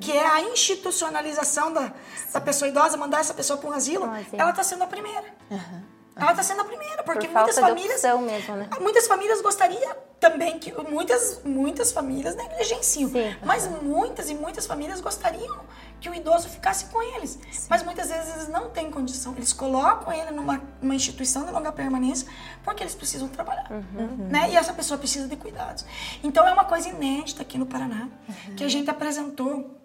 [0.00, 1.92] que é a institucionalização da,
[2.32, 5.24] da pessoa idosa, mandar essa pessoa para um asilo, ela está sendo a primeira.
[5.50, 5.94] Uhum.
[6.16, 8.02] Ela está sendo a primeira, porque Por muitas famílias.
[8.02, 8.70] Mesmo, né?
[8.80, 10.72] Muitas famílias gostariam também que.
[10.72, 13.10] Muitas, muitas famílias negligenciam.
[13.10, 13.36] Sim.
[13.44, 15.60] Mas muitas e muitas famílias gostariam
[16.04, 17.38] que o idoso ficasse com eles.
[17.50, 17.66] Sim.
[17.70, 19.34] Mas muitas vezes eles não têm condição.
[19.34, 22.28] Eles colocam ele numa, numa instituição de longa permanência
[22.62, 23.72] porque eles precisam trabalhar.
[23.72, 24.28] Uhum.
[24.28, 24.50] Né?
[24.50, 25.82] E essa pessoa precisa de cuidados.
[26.22, 28.54] Então é uma coisa inédita aqui no Paraná uhum.
[28.54, 29.80] que a gente apresentou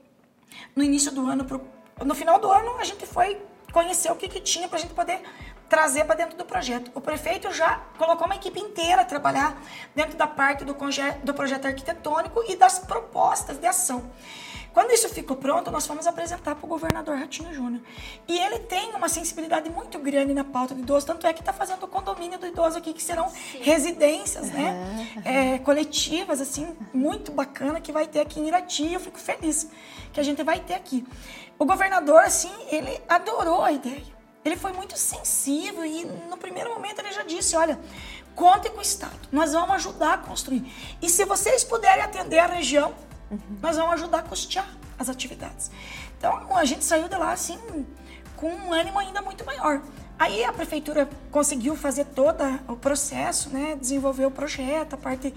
[0.75, 1.45] no início do ano.
[1.45, 1.65] Pro,
[2.03, 3.41] no final do ano a gente foi
[3.71, 5.21] conhecer o que, que tinha para a gente poder
[5.69, 6.91] trazer para dentro do projeto.
[6.93, 9.57] O prefeito já colocou uma equipe inteira a trabalhar
[9.95, 10.75] dentro da parte do,
[11.23, 14.11] do projeto arquitetônico e das propostas de ação.
[14.73, 17.81] Quando isso ficou pronto, nós fomos apresentar para o governador Ratinho Júnior.
[18.27, 21.51] E ele tem uma sensibilidade muito grande na pauta do idoso, tanto é que está
[21.51, 23.59] fazendo o condomínio do idoso aqui, que serão Sim.
[23.61, 25.15] residências né?
[25.15, 25.21] Uhum.
[25.25, 28.93] É, coletivas, assim, muito bacana, que vai ter aqui em Irati.
[28.93, 29.69] Eu fico feliz
[30.13, 31.05] que a gente vai ter aqui.
[31.57, 34.19] O governador, assim, ele adorou a ideia.
[34.43, 37.77] Ele foi muito sensível e no primeiro momento ele já disse, olha,
[38.35, 40.71] contem com o Estado, nós vamos ajudar a construir.
[41.01, 42.93] E se vocês puderem atender a região,
[43.29, 43.39] uhum.
[43.61, 44.67] nós vamos ajudar a custear
[44.97, 45.71] as atividades.
[46.17, 47.57] Então a gente saiu de lá assim
[48.35, 49.81] com um ânimo ainda muito maior.
[50.17, 55.33] Aí a prefeitura conseguiu fazer todo o processo, né, desenvolver o projeto, a parte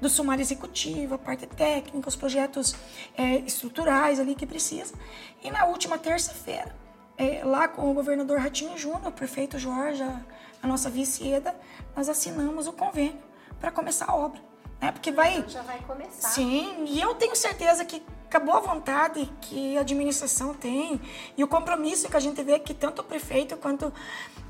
[0.00, 2.76] do sumário executivo, a parte técnica, os projetos
[3.16, 4.94] é, estruturais ali que precisa.
[5.42, 6.74] E na última terça-feira
[7.18, 10.20] é, lá com o governador Ratinho Júnior, o prefeito Jorge, a,
[10.62, 11.54] a nossa vice-eda,
[11.94, 13.18] nós assinamos o convênio
[13.60, 14.49] para começar a obra.
[14.80, 14.92] Né?
[14.92, 15.38] Porque vai.
[15.38, 16.28] Então já vai começar.
[16.28, 21.00] Sim, e eu tenho certeza que acabou a vontade que a administração tem
[21.36, 23.92] e o compromisso que a gente vê que tanto o prefeito quanto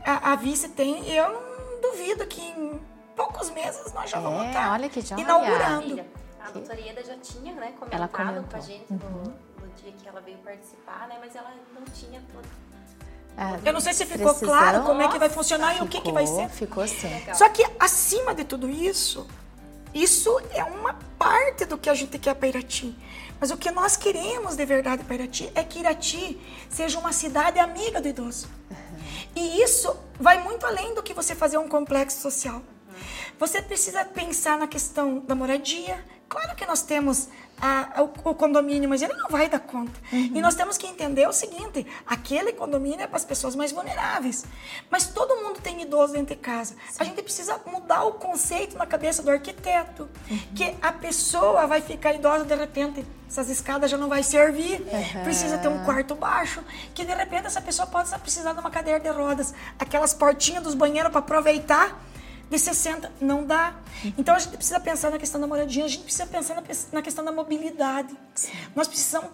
[0.05, 2.78] a, a vice tem, eu não duvido que em
[3.16, 6.05] poucos meses nós já é, vamos estar olha que inaugurando.
[6.41, 9.33] A doutora Ieda já tinha né, comentado com a gente uhum.
[9.61, 11.16] no dia que ela veio participar, né?
[11.20, 12.49] Mas ela não tinha todo.
[13.37, 14.49] Ah, eu não sei se ficou precisão.
[14.49, 16.49] claro como é que vai funcionar ficou, e o que, que vai ser.
[16.51, 17.09] Ficou sim.
[17.35, 19.26] Só que acima de tudo isso,
[19.95, 22.97] isso é uma parte do que a gente quer para Irati.
[23.41, 27.59] Mas o que nós queremos de verdade para Irati é que Irati seja uma cidade
[27.59, 28.49] amiga do idoso.
[28.70, 28.76] Uhum.
[29.36, 32.62] E isso vai muito além do que você fazer um complexo social.
[33.38, 37.26] Você precisa pensar na questão da moradia, Claro que nós temos
[37.61, 39.92] a, o, o, condomínio, mas ele não vai dar conta.
[40.12, 40.32] Uhum.
[40.34, 44.44] E nós temos que entender o seguinte: aquele condomínio é para as pessoas mais vulneráveis.
[44.90, 46.74] Mas todo mundo tem idoso dentro de casa.
[46.90, 46.96] Sim.
[46.98, 50.08] A gente precisa mudar o conceito na cabeça do arquiteto.
[50.30, 50.38] Uhum.
[50.54, 54.80] Que a pessoa vai ficar idosa de repente, essas escadas já não vai servir.
[54.80, 55.22] Uhum.
[55.22, 56.62] Precisa ter um quarto baixo.
[56.94, 59.52] Que de repente essa pessoa pode precisar de uma cadeira de rodas.
[59.78, 62.09] Aquelas portinhas dos banheiros para aproveitar
[62.51, 63.76] de 60 não dá.
[64.18, 67.01] Então a gente precisa pensar na questão da moradia, a gente precisa pensar na, na
[67.01, 68.14] questão da mobilidade.
[68.74, 69.30] Nós precisamos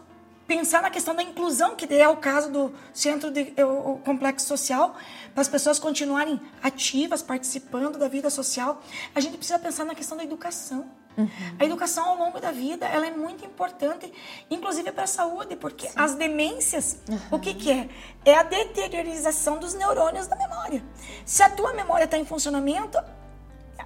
[0.46, 4.46] pensar na questão da inclusão, que é o caso do centro de é o complexo
[4.46, 4.96] social,
[5.32, 8.82] para as pessoas continuarem ativas, participando da vida social.
[9.14, 10.88] A gente precisa pensar na questão da educação.
[11.16, 11.28] Uhum.
[11.58, 14.12] A educação ao longo da vida ela é muito importante,
[14.50, 15.94] inclusive para a saúde, porque Sim.
[15.96, 17.18] as demências, uhum.
[17.30, 17.88] o que, que é?
[18.24, 20.82] É a deteriorização dos neurônios da memória.
[21.24, 22.98] Se a tua memória está em funcionamento,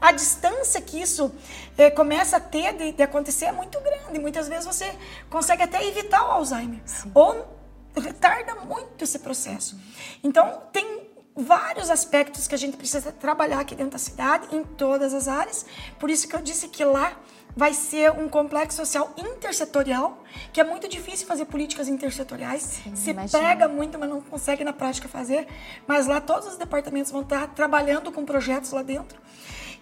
[0.01, 1.33] a distância que isso
[1.77, 4.19] é, começa a ter de, de, acontecer é muito grande.
[4.19, 4.93] Muitas vezes você
[5.29, 6.81] consegue até evitar o Alzheimer.
[6.87, 7.11] Sim.
[7.15, 7.61] Ou
[7.97, 9.79] retarda muito esse processo.
[10.23, 15.15] Então, tem vários aspectos que a gente precisa trabalhar aqui dentro da cidade, em todas
[15.15, 15.65] as áreas.
[15.99, 17.17] Por isso que eu disse que lá
[17.57, 20.23] vai ser um complexo social intersetorial,
[20.53, 22.63] que é muito difícil fazer políticas intersetoriais.
[22.63, 23.43] Sim, Se imagina.
[23.43, 25.47] pega muito, mas não consegue na prática fazer.
[25.87, 29.21] Mas lá todos os departamentos vão estar trabalhando com projetos lá dentro.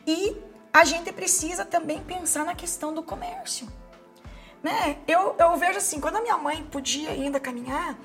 [0.07, 0.37] E
[0.73, 3.69] a gente precisa também pensar na questão do comércio.
[4.63, 4.99] Né?
[5.07, 7.97] Eu, eu vejo assim, quando a minha mãe podia ainda caminhar,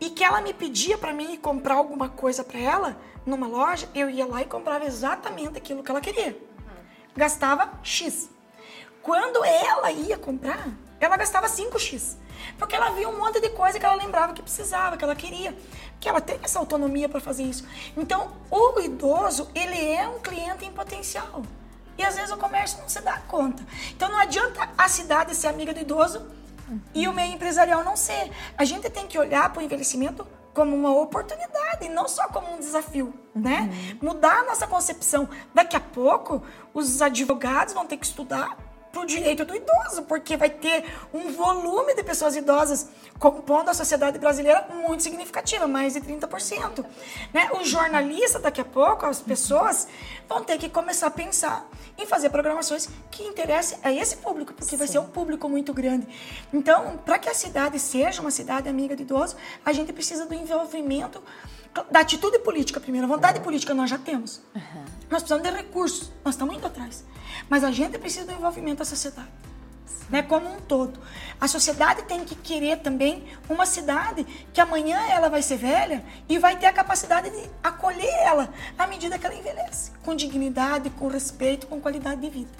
[0.00, 4.08] e que ela me pedia para mim comprar alguma coisa para ela numa loja, eu
[4.08, 6.36] ia lá e comprava exatamente aquilo que ela queria.
[7.16, 8.30] Gastava X.
[9.02, 10.68] Quando ela ia comprar,
[11.00, 12.16] ela gastava 5X.
[12.58, 15.56] Porque ela via um monte de coisa que ela lembrava que precisava, que ela queria.
[15.98, 17.66] Que ela tem essa autonomia para fazer isso.
[17.96, 21.42] Então, o idoso, ele é um cliente em potencial.
[21.98, 23.64] E às vezes o comércio não se dá conta.
[23.92, 26.26] Então não adianta a cidade ser amiga do idoso
[26.94, 28.30] e o meio empresarial não ser.
[28.56, 32.54] A gente tem que olhar para o envelhecimento como uma oportunidade necessidade, não só como
[32.54, 33.70] um desafio, né?
[34.00, 35.28] Mudar a nossa concepção.
[35.54, 36.42] Daqui a pouco,
[36.72, 38.56] os advogados vão ter que estudar
[38.96, 42.88] para o direito do idoso, porque vai ter um volume de pessoas idosas
[43.18, 46.82] compondo a sociedade brasileira muito significativa, mais de 30%.
[47.32, 47.50] Né?
[47.60, 49.86] Os jornalistas, daqui a pouco, as pessoas
[50.26, 51.68] vão ter que começar a pensar
[51.98, 54.76] em fazer programações que interessem a esse público, porque Sim.
[54.78, 56.08] vai ser um público muito grande.
[56.52, 60.34] Então, para que a cidade seja uma cidade amiga do idoso, a gente precisa do
[60.34, 61.22] envolvimento
[61.90, 63.06] da atitude política primeiro.
[63.06, 64.42] A vontade política nós já temos.
[64.54, 64.84] Uhum.
[65.10, 67.04] Nós precisamos de recursos, nós estamos indo atrás.
[67.48, 69.28] Mas a gente precisa do envolvimento da sociedade.
[70.08, 71.00] Né, como um todo.
[71.40, 76.38] A sociedade tem que querer também uma cidade que amanhã ela vai ser velha e
[76.38, 78.48] vai ter a capacidade de acolher ela
[78.78, 82.50] à medida que ela envelhece, com dignidade, com respeito, com qualidade de vida.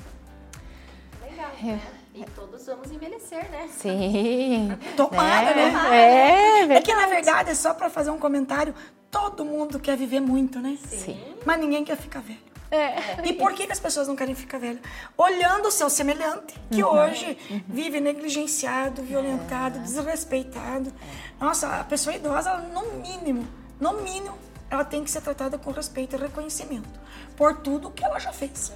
[1.22, 1.52] Legal.
[1.64, 2.05] É.
[2.16, 3.68] E todos vamos envelhecer, né?
[3.70, 4.70] Sim.
[4.96, 5.70] Tomara, né?
[5.70, 5.90] né?
[5.90, 8.74] É, é, é que na verdade, é só para fazer um comentário,
[9.10, 10.78] todo mundo quer viver muito, né?
[10.88, 11.22] Sim.
[11.44, 12.46] Mas ninguém quer ficar velho.
[12.70, 12.96] É.
[13.22, 14.80] E por que, que, as pessoas não querem ficar velhas?
[15.16, 16.90] Olhando o seu semelhante, que uhum.
[16.90, 17.60] hoje uhum.
[17.68, 19.82] vive negligenciado, violentado, é.
[19.82, 20.90] desrespeitado.
[21.38, 23.46] Nossa, a pessoa idosa, no mínimo,
[23.78, 24.38] no mínimo,
[24.70, 27.05] ela tem que ser tratada com respeito e reconhecimento
[27.36, 28.72] por tudo que ela já fez.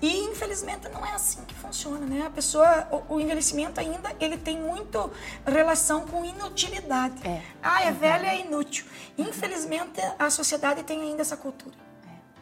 [0.00, 2.26] E infelizmente não é assim que funciona, né?
[2.26, 5.10] A pessoa, o, o envelhecimento ainda, ele tem muito
[5.46, 7.26] relação com inutilidade.
[7.26, 7.40] É.
[7.62, 7.98] Ah, é uhum.
[7.98, 8.84] velha, é inútil.
[9.16, 11.76] Infelizmente a sociedade tem ainda essa cultura.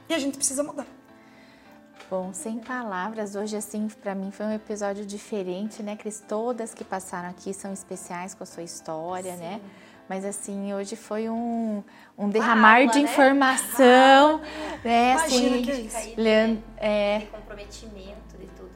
[0.08, 0.86] E a gente precisa mudar.
[2.11, 6.20] Bom, sem palavras, hoje assim, para mim foi um episódio diferente, né, Cris?
[6.26, 9.34] Todas que passaram aqui são especiais com a sua história?
[9.34, 9.38] Sim.
[9.38, 9.61] né?
[10.11, 11.84] Mas assim, hoje foi um,
[12.18, 13.08] um derramar de né?
[13.08, 14.40] informação,
[14.84, 15.12] né?
[15.12, 16.14] Imagina assim, que é isso.
[16.16, 18.72] Leandro, é, de comprometimento, de tudo.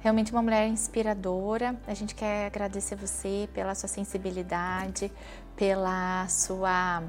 [0.00, 1.76] Realmente uma mulher inspiradora.
[1.86, 5.12] A gente quer agradecer você pela sua sensibilidade,
[5.54, 7.02] pela sua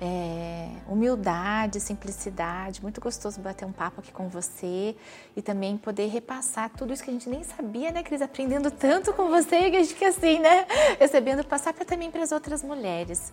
[0.00, 2.82] é, humildade, simplicidade.
[2.82, 4.96] Muito gostoso bater um papo aqui com você
[5.36, 8.20] e também poder repassar tudo isso que a gente nem sabia, né, Cris?
[8.20, 10.66] Aprendendo tanto com você que a gente fica assim, né?
[10.98, 13.32] Recebendo, passar para também para as outras mulheres.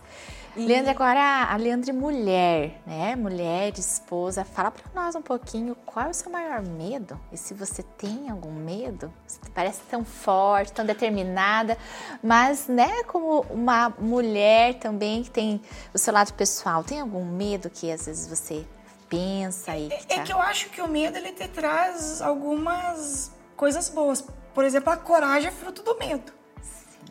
[0.56, 0.64] E...
[0.64, 3.14] Leandro, agora a Leandre mulher, né?
[3.14, 4.44] Mulher, esposa.
[4.44, 8.30] Fala para nós um pouquinho qual é o seu maior medo e se você tem
[8.30, 9.12] algum medo.
[9.26, 11.76] Você parece tão forte, tão determinada,
[12.22, 15.60] mas, né, como uma mulher também que tem
[15.94, 18.66] o seu lado pessoal, tem algum medo que às vezes você
[19.10, 23.90] pensa e que É que eu acho que o medo ele te traz algumas coisas
[23.90, 24.24] boas.
[24.54, 26.32] Por exemplo, a coragem é fruto do medo.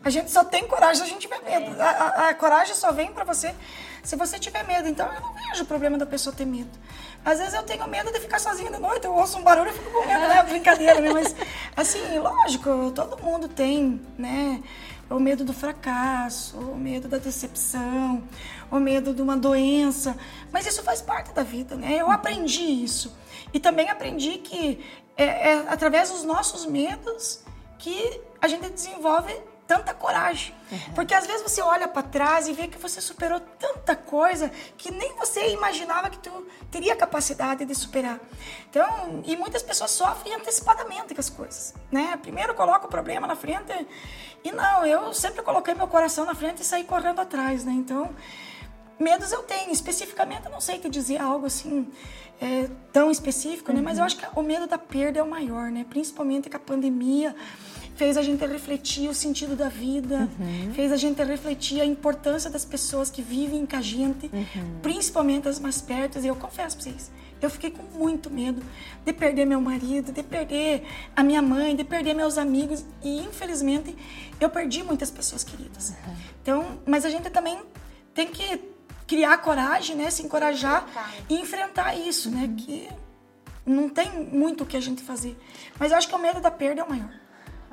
[0.02, 1.78] A gente só tem coragem se a gente tiver medo.
[1.78, 1.82] É.
[1.82, 3.54] A, a, a, coragem só vem para você
[4.02, 4.88] se você tiver medo.
[4.88, 6.70] Então eu não vejo o problema da pessoa ter medo.
[7.22, 9.74] Às vezes eu tenho medo de ficar sozinha de noite, eu ouço um barulho e
[9.74, 10.42] fico com medo, né?
[10.48, 11.10] Brincadeira, né?
[11.12, 11.36] Mas,
[11.76, 14.62] assim, lógico, todo mundo tem, né?
[15.10, 18.22] O medo do fracasso, o medo da decepção,
[18.70, 20.16] o medo de uma doença.
[20.52, 21.96] Mas isso faz parte da vida, né?
[21.96, 23.14] Eu aprendi isso.
[23.52, 24.78] E também aprendi que
[25.16, 27.42] é, é através dos nossos medos
[27.78, 29.36] que a gente desenvolve
[29.70, 30.52] tanta coragem.
[30.72, 30.94] Uhum.
[30.96, 34.90] Porque às vezes você olha para trás e vê que você superou tanta coisa que
[34.90, 38.18] nem você imaginava que tu teria capacidade de superar.
[38.68, 42.18] Então, e muitas pessoas sofrem antecipadamente com as coisas, né?
[42.20, 43.86] Primeiro coloca o problema na frente
[44.42, 47.70] e não, eu sempre coloquei meu coração na frente e saí correndo atrás, né?
[47.70, 48.10] Então,
[48.98, 51.88] medos eu tenho, especificamente eu não sei te dizer algo assim
[52.40, 53.80] é, tão específico, né?
[53.80, 54.06] Mas eu uhum.
[54.06, 55.86] acho que o medo da perda é o maior, né?
[55.88, 57.36] Principalmente com a pandemia
[58.00, 60.72] fez a gente refletir o sentido da vida, uhum.
[60.72, 64.80] fez a gente refletir a importância das pessoas que vivem com a gente, uhum.
[64.80, 66.18] principalmente as mais perto.
[66.18, 67.10] E eu confesso para vocês,
[67.42, 68.62] eu fiquei com muito medo
[69.04, 70.82] de perder meu marido, de perder
[71.14, 73.94] a minha mãe, de perder meus amigos e infelizmente
[74.40, 75.90] eu perdi muitas pessoas queridas.
[75.90, 76.14] Uhum.
[76.40, 77.58] Então, mas a gente também
[78.14, 78.62] tem que
[79.06, 80.86] criar coragem, né, se encorajar
[81.28, 82.56] e enfrentar isso, né, uhum.
[82.56, 82.88] que
[83.66, 85.38] não tem muito o que a gente fazer.
[85.78, 87.20] Mas eu acho que o medo da perda é o maior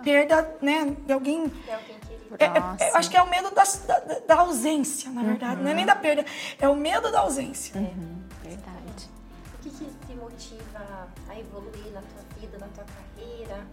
[0.03, 1.47] perda né, de alguém.
[1.47, 1.97] De alguém.
[2.39, 5.57] É, é, é, acho que é o medo da, da, da ausência, na verdade.
[5.57, 5.63] Uhum.
[5.63, 6.25] Não é nem da perda,
[6.59, 7.79] é o medo da ausência.
[7.79, 8.21] Uhum.
[8.43, 9.09] Verdade.
[9.55, 13.65] O que, que te motiva a evoluir na tua vida, na tua carreira?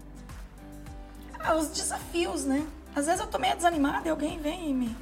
[1.41, 2.64] Ah, os desafios, né?
[2.95, 4.97] Às vezes eu tô meio desanimada e alguém vem e me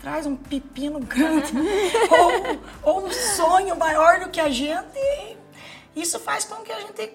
[0.00, 1.52] traz um pepino grande
[2.84, 4.98] ou, ou um sonho maior do que a gente.
[5.94, 7.10] E isso faz com que a gente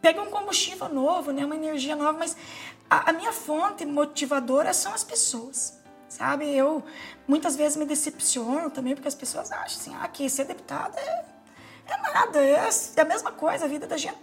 [0.00, 1.44] pegue um combustível novo, né?
[1.46, 2.36] uma energia nova, mas
[2.88, 5.78] a, a minha fonte motivadora são as pessoas,
[6.08, 6.48] sabe?
[6.54, 6.82] Eu
[7.26, 11.24] muitas vezes me decepciono também porque as pessoas acham assim, ah, que ser deputada é,
[11.86, 14.18] é nada, é, é, a mesma coisa, a vida da gente.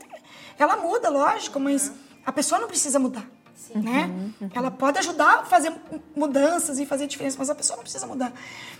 [0.58, 1.92] Ela muda, lógico, mas
[2.26, 3.26] a pessoa não precisa mudar.
[3.56, 3.80] Sim.
[3.80, 4.06] Né?
[4.06, 4.50] Uhum, uhum.
[4.54, 5.72] Ela pode ajudar a fazer
[6.16, 8.34] mudanças e fazer diferença, mas a pessoa não precisa mudar.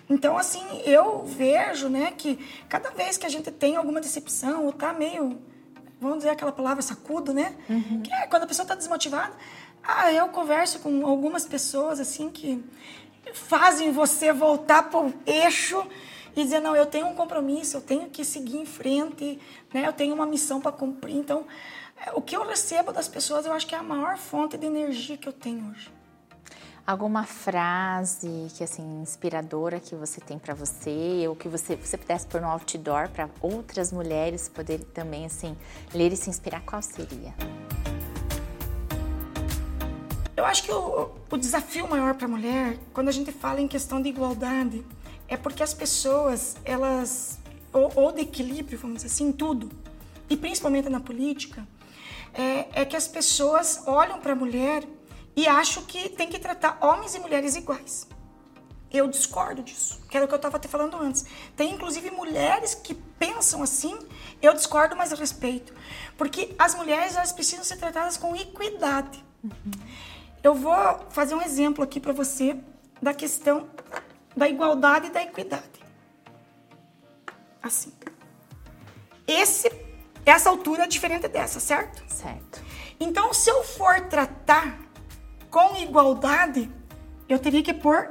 [0.10, 4.74] Então, assim, eu vejo né, que cada vez que a gente tem alguma decepção ou
[4.74, 5.40] tá meio,
[6.00, 7.56] vamos dizer aquela palavra sacudo, né?
[7.70, 8.02] Uhum.
[8.02, 9.34] Que é quando a pessoa está desmotivada.
[9.84, 12.64] Ah, eu converso com algumas pessoas assim que
[13.34, 15.86] fazem você voltar para o eixo
[16.36, 19.40] e dizer não, eu tenho um compromisso, eu tenho que seguir em frente,
[19.74, 19.86] né?
[19.86, 21.16] Eu tenho uma missão para cumprir.
[21.16, 21.46] Então,
[22.06, 24.66] é, o que eu recebo das pessoas, eu acho que é a maior fonte de
[24.66, 25.92] energia que eu tenho hoje.
[26.86, 32.26] Alguma frase que assim inspiradora que você tem para você ou que você você pudesse
[32.26, 35.56] pôr no outdoor para outras mulheres poderem também assim
[35.94, 37.36] ler e se inspirar, qual seria?
[40.42, 43.68] Eu acho que o, o desafio maior para a mulher, quando a gente fala em
[43.68, 44.84] questão de igualdade,
[45.28, 47.38] é porque as pessoas, elas,
[47.72, 49.72] ou, ou de equilíbrio, vamos dizer assim, em tudo,
[50.28, 51.68] e principalmente na política,
[52.34, 54.84] é, é que as pessoas olham para a mulher
[55.36, 58.08] e acham que tem que tratar homens e mulheres iguais.
[58.92, 61.24] Eu discordo disso, que era o que eu estava te falando antes.
[61.56, 63.96] Tem inclusive mulheres que pensam assim,
[64.42, 65.72] eu discordo, mas eu respeito.
[66.18, 69.24] Porque as mulheres elas precisam ser tratadas com equidade.
[69.44, 69.72] Uhum.
[70.44, 70.76] Eu vou
[71.10, 72.58] fazer um exemplo aqui para você
[73.02, 73.70] da questão
[74.36, 75.64] da igualdade e da equidade.
[77.62, 77.92] Assim.
[79.28, 79.72] Esse,
[80.26, 82.04] essa altura é diferente dessa, certo?
[82.12, 82.62] Certo.
[83.00, 84.80] Então, se eu for tratar
[85.50, 86.72] com igualdade,
[87.28, 88.10] eu teria que pôr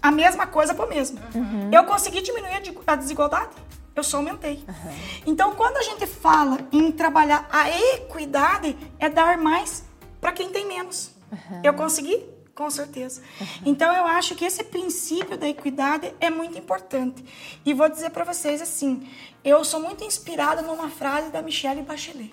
[0.00, 1.18] a mesma coisa para o mesmo.
[1.34, 1.70] Uhum.
[1.72, 3.50] Eu consegui diminuir a desigualdade?
[3.94, 4.64] Eu só aumentei.
[4.66, 4.94] Uhum.
[5.26, 9.84] Então, quando a gente fala em trabalhar a equidade, é dar mais
[10.20, 11.11] para quem tem menos.
[11.32, 11.60] Uhum.
[11.64, 12.22] Eu consegui?
[12.54, 13.22] Com certeza.
[13.40, 13.46] Uhum.
[13.66, 17.24] Então eu acho que esse princípio da equidade é muito importante.
[17.64, 19.08] E vou dizer para vocês assim,
[19.42, 22.32] eu sou muito inspirada numa frase da Michelle Bachelet.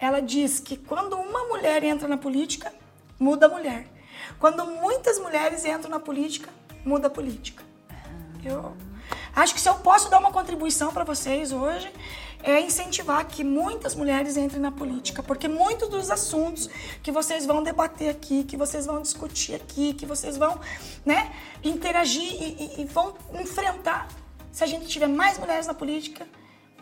[0.00, 2.72] Ela diz que quando uma mulher entra na política,
[3.18, 3.86] muda a mulher.
[4.38, 6.50] Quando muitas mulheres entram na política,
[6.84, 7.62] muda a política.
[8.44, 8.74] Eu
[9.40, 11.92] acho que se eu posso dar uma contribuição para vocês hoje,
[12.42, 16.68] é incentivar que muitas mulheres entrem na política, porque muitos dos assuntos
[17.02, 20.58] que vocês vão debater aqui, que vocês vão discutir aqui, que vocês vão
[21.04, 21.32] né,
[21.62, 24.08] interagir e, e, e vão enfrentar,
[24.52, 26.26] se a gente tiver mais mulheres na política,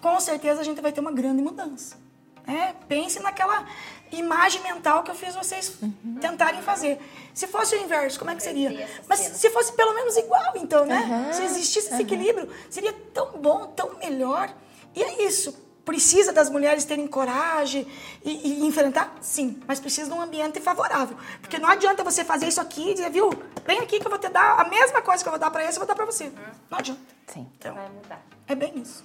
[0.01, 2.08] com certeza a gente vai ter uma grande mudança.
[2.49, 3.67] É, pense naquela
[4.11, 6.17] imagem mental que eu fiz vocês uhum.
[6.21, 6.99] tentarem fazer.
[7.35, 8.89] Se fosse o inverso, como é que seria?
[9.07, 11.27] Mas se fosse pelo menos igual, então, né?
[11.27, 11.33] Uhum.
[11.33, 14.53] Se existisse esse equilíbrio, seria tão bom, tão melhor.
[14.95, 15.67] E é isso.
[15.85, 17.87] Precisa das mulheres terem coragem
[18.25, 19.17] e, e, enfrentar?
[19.23, 21.17] Sim, mas precisa de um ambiente favorável.
[21.41, 23.31] Porque não adianta você fazer isso aqui e dizer, viu,
[23.67, 25.65] vem aqui que eu vou te dar a mesma coisa que eu vou dar para
[25.65, 26.25] esse, eu vou dar para você.
[26.25, 26.33] Uhum.
[26.71, 27.01] Não adianta.
[27.27, 27.47] Sim.
[27.59, 28.23] Então, Vai mudar.
[28.47, 29.05] É bem isso.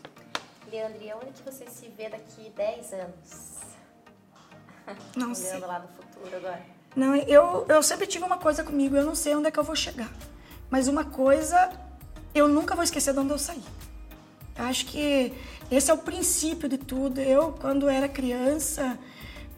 [0.74, 3.61] Leandro, e onde que você se vê daqui 10 anos?
[5.15, 5.59] Não Olhando sei.
[5.59, 6.65] lá no futuro agora.
[6.95, 9.63] Não, eu, eu sempre tive uma coisa comigo, eu não sei onde é que eu
[9.63, 10.11] vou chegar.
[10.69, 11.71] Mas uma coisa,
[12.36, 13.63] eu nunca vou esquecer de onde eu saí.
[14.55, 15.34] Acho que
[15.71, 17.19] esse é o princípio de tudo.
[17.19, 18.97] Eu, quando era criança,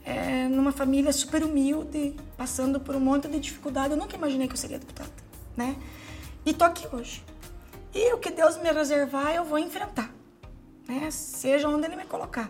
[0.05, 4.53] é, numa família super humilde, passando por um monte de dificuldade, eu nunca imaginei que
[4.53, 5.11] eu seria deputada,
[5.57, 5.75] né?
[6.45, 7.21] E tô aqui hoje.
[7.93, 10.09] E o que Deus me reservar, eu vou enfrentar,
[10.87, 11.09] né?
[11.11, 12.49] Seja onde Ele me colocar.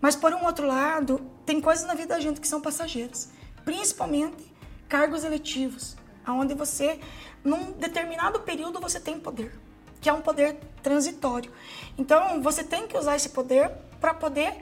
[0.00, 3.30] Mas, por um outro lado, tem coisas na vida da gente que são passageiras.
[3.64, 4.52] Principalmente
[4.88, 7.00] cargos eletivos, onde você,
[7.42, 9.64] num determinado período, você tem poder
[10.04, 11.50] que é um poder transitório.
[11.96, 14.54] Então, você tem que usar esse poder para poder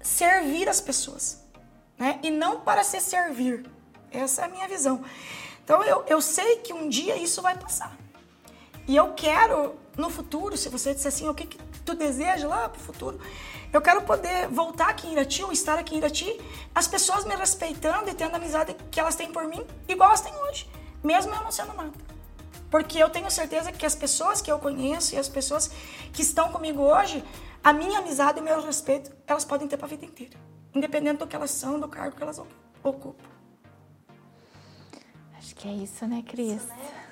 [0.00, 1.44] servir as pessoas,
[1.98, 2.18] né?
[2.22, 3.68] E não para se servir.
[4.10, 5.04] Essa é a minha visão.
[5.62, 7.94] Então, eu, eu sei que um dia isso vai passar.
[8.88, 12.68] E eu quero, no futuro, se você disser assim, o que, que tu deseja lá
[12.68, 13.18] para o futuro,
[13.72, 16.40] eu quero poder voltar aqui em Irati ou estar aqui em Irati,
[16.74, 20.20] as pessoas me respeitando e tendo a amizade que elas têm por mim, igual elas
[20.20, 20.68] têm hoje,
[21.02, 21.92] mesmo eu não sendo nada.
[22.68, 25.70] Porque eu tenho certeza que as pessoas que eu conheço e as pessoas
[26.12, 27.24] que estão comigo hoje,
[27.62, 30.36] a minha amizade e o meu respeito, elas podem ter para a vida inteira.
[30.74, 32.42] Independente do que elas são, do cargo que elas
[32.82, 33.24] ocupam.
[35.38, 36.56] Acho que é isso, né, Cris?
[36.56, 37.05] Isso, né?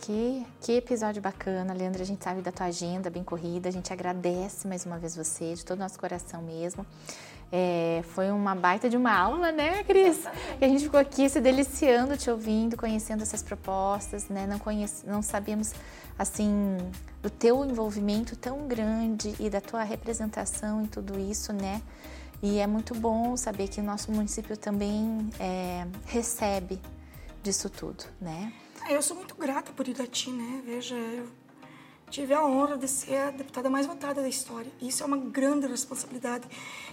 [0.00, 2.02] Que, que episódio bacana, Leandro.
[2.02, 3.68] A gente sabe da tua agenda bem corrida.
[3.68, 6.84] A gente agradece mais uma vez você, de todo o nosso coração mesmo.
[7.50, 10.24] É, foi uma baita de uma aula, né, Cris?
[10.60, 14.46] E a gente ficou aqui se deliciando, te ouvindo, conhecendo essas propostas, né?
[14.46, 15.72] Não, conhece, não sabíamos,
[16.18, 16.76] assim,
[17.22, 21.80] do teu envolvimento tão grande e da tua representação em tudo isso, né?
[22.42, 26.80] E é muito bom saber que o nosso município também é, recebe
[27.42, 28.52] disso tudo, né?
[28.88, 30.62] É, eu sou muito grata por Irati, né?
[30.64, 31.26] Veja, eu,
[32.08, 34.70] tive a honra de ser a deputada mais votada da história.
[34.80, 36.46] Isso é uma grande responsabilidade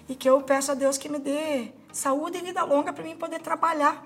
[0.10, 3.16] e que eu peço a Deus que me dê saúde e vida longa para mim
[3.16, 4.04] poder trabalhar.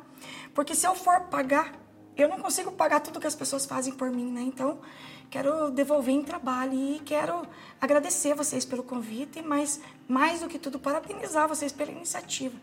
[0.53, 1.73] Porque se eu for pagar,
[2.17, 4.41] eu não consigo pagar tudo que as pessoas fazem por mim, né?
[4.41, 4.79] Então,
[5.29, 7.47] quero devolver em trabalho e quero
[7.79, 12.59] agradecer vocês pelo convite, mas mais do que tudo parabenizar vocês pela iniciativa.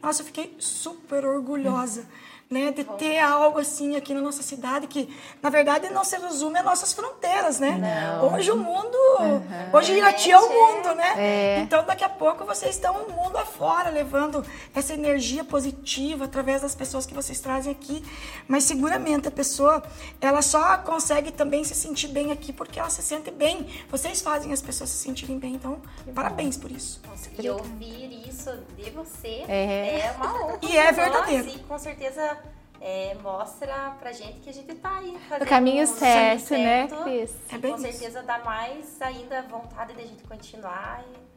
[0.00, 2.06] Nossa, eu fiquei super orgulhosa
[2.50, 6.58] né, de ter algo assim aqui na nossa cidade que, na verdade, não se resume
[6.58, 8.16] às nossas fronteiras, né?
[8.18, 8.32] Não.
[8.32, 9.76] Hoje o mundo, uhum.
[9.76, 11.14] hoje Irati é o mundo, né?
[11.18, 11.60] É.
[11.60, 14.42] Então daqui a pouco vocês estão o mundo afora levando
[14.74, 18.02] essa energia positiva através das pessoas que vocês trazem aqui,
[18.46, 19.82] mas seguramente a pessoa
[20.18, 23.66] ela só consegue também se sentir bem aqui porque ela se sente bem.
[23.90, 26.62] Vocês fazem as pessoas se sentirem bem, então que parabéns bom.
[26.62, 27.00] por isso.
[27.38, 28.04] E ouvir
[28.38, 30.58] isso de você é, é uma honra.
[30.62, 31.48] E é verdadeiro.
[31.48, 32.38] E com certeza
[32.80, 37.32] é, mostra pra gente que a gente tá aí fazendo o caminho certo, né, Cris?
[37.50, 41.04] É bem com certeza dá mais ainda vontade de a gente continuar.
[41.12, 41.28] E...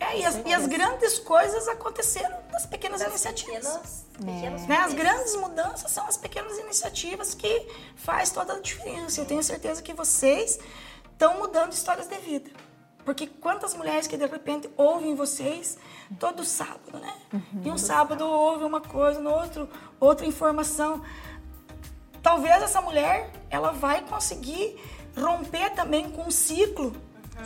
[0.00, 4.06] É, e as, e as, grandes coisas aconteceram das pequenas das iniciativas.
[4.12, 4.76] Pequenos, pequenos né?
[4.76, 9.20] As grandes mudanças são as pequenas iniciativas que faz toda a diferença.
[9.20, 10.58] Eu tenho certeza que vocês
[11.10, 12.50] estão mudando histórias de vida.
[13.08, 15.78] Porque quantas mulheres que de repente ouvem vocês
[16.20, 17.14] todo sábado, né?
[17.32, 19.66] Uhum, e um sábado ouve uma coisa, no outro
[19.98, 21.02] outra informação.
[22.22, 24.76] Talvez essa mulher ela vai conseguir
[25.16, 26.94] romper também com um ciclo,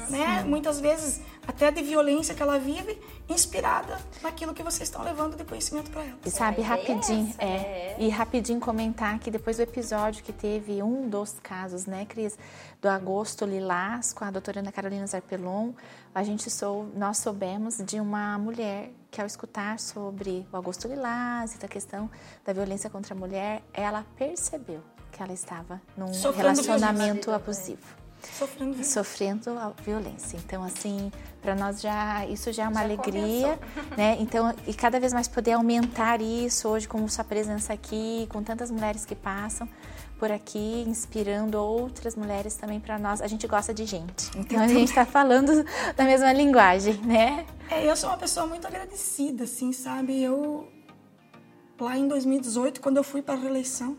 [0.09, 0.43] né?
[0.44, 2.98] Muitas vezes até de violência que ela vive,
[3.28, 6.19] inspirada naquilo que vocês estão levando de conhecimento para ela.
[6.24, 10.82] E sabe, é rapidinho, é, é, e rapidinho comentar que depois do episódio que teve
[10.82, 12.39] um dos casos, né, Cris,
[12.81, 15.73] do agosto lilás com a doutora Ana Carolina Zarpelon,
[16.14, 21.55] a gente sou, nós soubemos de uma mulher que ao escutar sobre o agosto lilás
[21.55, 22.09] e da questão
[22.44, 28.02] da violência contra a mulher, ela percebeu que ela estava num Sofrendo relacionamento abusivo
[28.39, 29.03] sofrendo violência.
[29.03, 29.51] sofrendo
[29.85, 30.36] violência.
[30.36, 33.97] Então, assim, para nós já isso já é uma já alegria, começou.
[33.97, 34.16] né?
[34.20, 38.70] Então, e cada vez mais poder aumentar isso hoje com sua presença aqui, com tantas
[38.70, 39.69] mulheres que passam
[40.19, 43.20] por aqui, inspirando outras mulheres também para nós.
[43.20, 45.65] A gente gosta de gente, então a gente está falando
[45.97, 47.44] da mesma linguagem, né?
[47.69, 50.23] É, eu sou uma pessoa muito agradecida, assim, sabe?
[50.23, 50.69] Eu
[51.81, 53.97] lá em 2018, quando eu fui para a reeleição,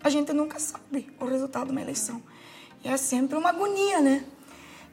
[0.00, 2.22] a gente nunca sabe o resultado de uma eleição
[2.84, 4.24] é sempre uma agonia, né?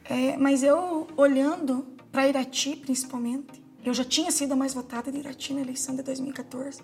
[0.04, 5.18] É, mas eu, olhando para Irati, principalmente, eu já tinha sido a mais votada de
[5.18, 6.82] Irati na eleição de 2014,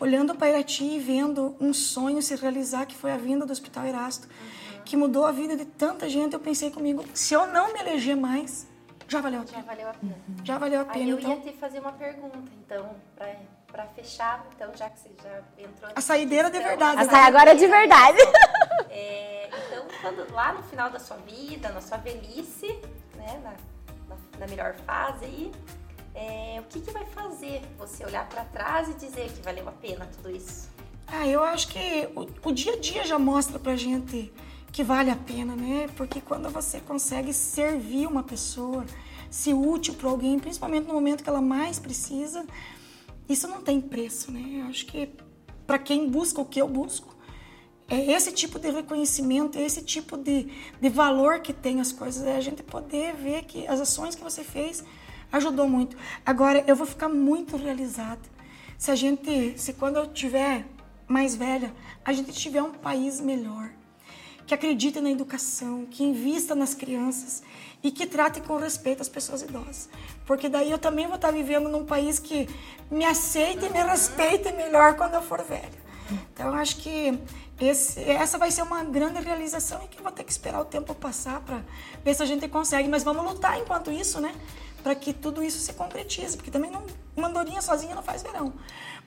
[0.00, 3.86] olhando para Irati e vendo um sonho se realizar, que foi a vinda do Hospital
[3.86, 4.28] Erasto,
[4.84, 8.16] que mudou a vida de tanta gente, eu pensei comigo, se eu não me eleger
[8.16, 8.66] mais,
[9.08, 9.58] já valeu a pena.
[9.58, 10.16] Já valeu a pena.
[10.42, 11.04] Já valeu a pena.
[11.04, 11.30] Aí eu então...
[11.30, 13.36] ia te fazer uma pergunta, então, para
[13.72, 15.90] para fechar, então, já que você já entrou...
[15.96, 17.00] A saideira de verdade.
[17.00, 17.18] A né?
[17.20, 18.18] agora é de verdade.
[18.90, 22.78] É, então, quando, lá no final da sua vida, na sua velhice,
[23.16, 23.54] né, na,
[24.08, 25.50] na, na melhor fase aí,
[26.14, 29.72] é, o que, que vai fazer você olhar para trás e dizer que valeu a
[29.72, 30.70] pena tudo isso?
[31.06, 34.32] Ah, eu acho que o, o dia a dia já mostra pra gente
[34.70, 35.88] que vale a pena, né?
[35.96, 38.84] Porque quando você consegue servir uma pessoa,
[39.30, 42.44] ser útil para alguém, principalmente no momento que ela mais precisa,
[43.32, 44.62] isso não tem preço, né?
[44.62, 45.08] Eu acho que
[45.66, 47.16] para quem busca o que eu busco,
[47.88, 50.48] é esse tipo de reconhecimento, é esse tipo de,
[50.80, 54.22] de valor que tem as coisas, é a gente poder ver que as ações que
[54.22, 54.84] você fez
[55.30, 55.96] ajudou muito.
[56.24, 58.20] Agora, eu vou ficar muito realizada
[58.78, 60.66] se a gente, se quando eu tiver
[61.06, 61.72] mais velha,
[62.04, 63.70] a gente tiver um país melhor,
[64.46, 67.42] que acredite na educação, que invista nas crianças
[67.82, 69.88] e que trate com respeito as pessoas idosas.
[70.24, 72.48] Porque daí eu também vou estar vivendo num país que
[72.90, 75.82] me aceite e me respeite melhor quando eu for velha.
[76.10, 77.18] Então, eu acho que
[77.60, 80.64] esse, essa vai ser uma grande realização e que eu vou ter que esperar o
[80.64, 81.62] tempo passar para
[82.04, 82.88] ver se a gente consegue.
[82.88, 84.34] Mas vamos lutar enquanto isso, né?
[84.82, 86.36] Para que tudo isso se concretize.
[86.36, 86.84] Porque também não,
[87.16, 88.52] uma andorinha sozinha não faz verão.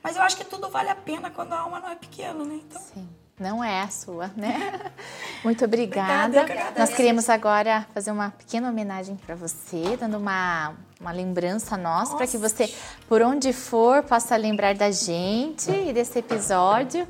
[0.02, 2.60] Mas eu acho que tudo vale a pena quando a alma não é pequena, né?
[2.62, 3.08] Então, Sim
[3.38, 4.80] não é a sua, né?
[5.44, 6.42] Muito obrigada.
[6.42, 12.16] obrigada Nós queremos agora fazer uma pequena homenagem para você, dando uma, uma lembrança nossa,
[12.16, 12.72] para que você,
[13.08, 17.06] por onde for, possa lembrar da gente e desse episódio.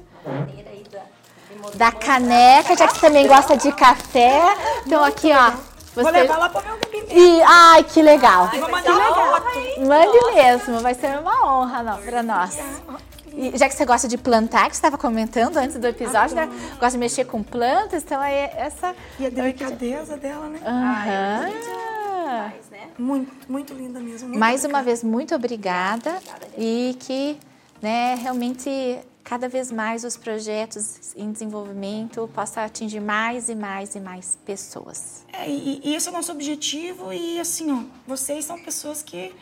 [1.75, 4.41] Da caneca, já que você também gosta de café.
[4.85, 5.51] Então, aqui, ó.
[5.95, 6.03] Você...
[6.03, 6.77] Vou levar lá pro meu
[7.09, 8.49] e, ai, que legal.
[8.53, 9.87] Ai, vou mandar que legal.
[9.87, 12.59] Mande mesmo, vai ser uma honra para nós.
[13.37, 16.49] E já que você gosta de plantar, que você estava comentando antes do episódio, né?
[16.81, 18.95] Gosta de mexer com plantas, então é essa.
[19.21, 20.59] E a delicadeza dela, né?
[20.65, 21.53] Aham.
[22.29, 22.89] Ah, né?
[22.99, 24.29] Muito, muito linda mesmo.
[24.29, 26.17] Muito Mais uma vez, muito obrigada.
[26.17, 27.39] obrigada e que
[27.81, 34.01] né, realmente cada vez mais os projetos em desenvolvimento possam atingir mais e mais e
[34.01, 35.25] mais pessoas.
[35.33, 39.35] É, e, e esse é o nosso objetivo e assim, ó, vocês são pessoas que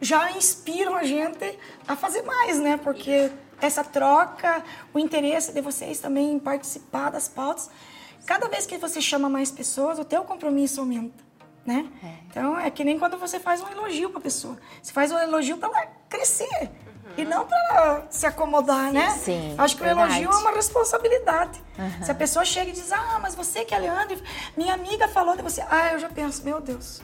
[0.00, 2.76] já inspiram a gente a fazer mais, né?
[2.76, 4.62] Porque essa troca,
[4.92, 7.70] o interesse de vocês também em participar das pautas,
[8.24, 11.24] cada vez que você chama mais pessoas, o teu compromisso aumenta,
[11.64, 11.88] né?
[12.02, 12.14] É.
[12.28, 14.58] Então é que nem quando você faz um elogio para a pessoa.
[14.82, 16.70] Você faz um elogio para ela crescer.
[17.16, 19.10] E não para se acomodar, sim, né?
[19.10, 19.54] Sim.
[19.56, 20.10] Acho que verdade.
[20.10, 21.62] o elogio é uma responsabilidade.
[21.78, 22.04] Uhum.
[22.04, 24.20] Se a pessoa chega e diz, ah, mas você que é Leandro,
[24.54, 25.62] minha amiga falou de você.
[25.70, 27.00] Ah, eu já penso, meu Deus.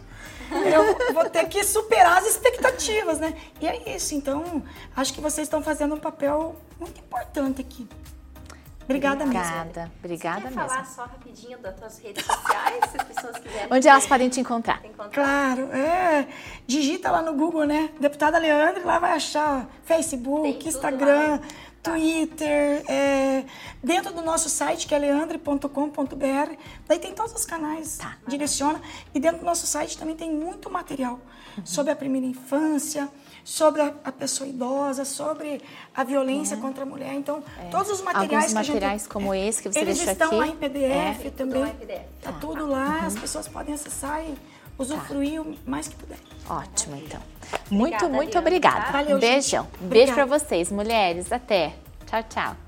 [0.52, 3.34] Eu vou ter que superar as expectativas, né?
[3.60, 4.14] E é isso.
[4.14, 4.62] Então,
[4.96, 7.88] acho que vocês estão fazendo um papel muito importante aqui.
[8.84, 9.92] Obrigada, obrigada mesmo.
[10.02, 10.68] Obrigada Você quer mesmo.
[10.68, 13.68] falar só rapidinho das tuas redes sociais, se as pessoas quiserem?
[13.70, 14.84] Onde elas podem te encontrar?
[14.84, 15.10] encontrar?
[15.10, 16.26] Claro, é.
[16.66, 17.90] Digita lá no Google, né?
[18.00, 21.44] Deputada Leandro, lá vai achar Facebook, Instagram, tá.
[21.82, 23.44] Twitter, é,
[23.82, 26.56] dentro do nosso site, que é leandre.com.br.
[26.86, 28.16] Daí tem todos os canais, tá.
[28.26, 28.80] direciona.
[29.12, 31.18] E dentro do nosso site também tem muito material
[31.58, 31.66] uhum.
[31.66, 33.08] sobre a primeira infância,
[33.44, 35.60] sobre a, a, pessoa idosa, sobre
[35.92, 36.58] a violência é.
[36.58, 37.14] contra a mulher.
[37.14, 37.68] Então, é.
[37.68, 40.36] todos os materiais Alguns materiais gente, como esse que você eles deixou estão aqui.
[40.36, 41.30] lá em PDF é.
[41.36, 41.64] também.
[41.64, 42.06] Tudo PDF.
[42.22, 43.06] Tá, tudo lá, uhum.
[43.06, 44.36] as pessoas podem acessar e
[44.78, 45.48] usufruir tá.
[45.48, 46.18] o mais que puder.
[46.48, 47.31] Ótimo, então.
[47.70, 48.92] Muito, muito obrigada.
[48.92, 49.66] Valeu, beijão.
[49.80, 49.88] Gente.
[49.88, 51.32] Beijo para vocês, mulheres.
[51.32, 51.72] Até.
[52.06, 52.61] Tchau, tchau.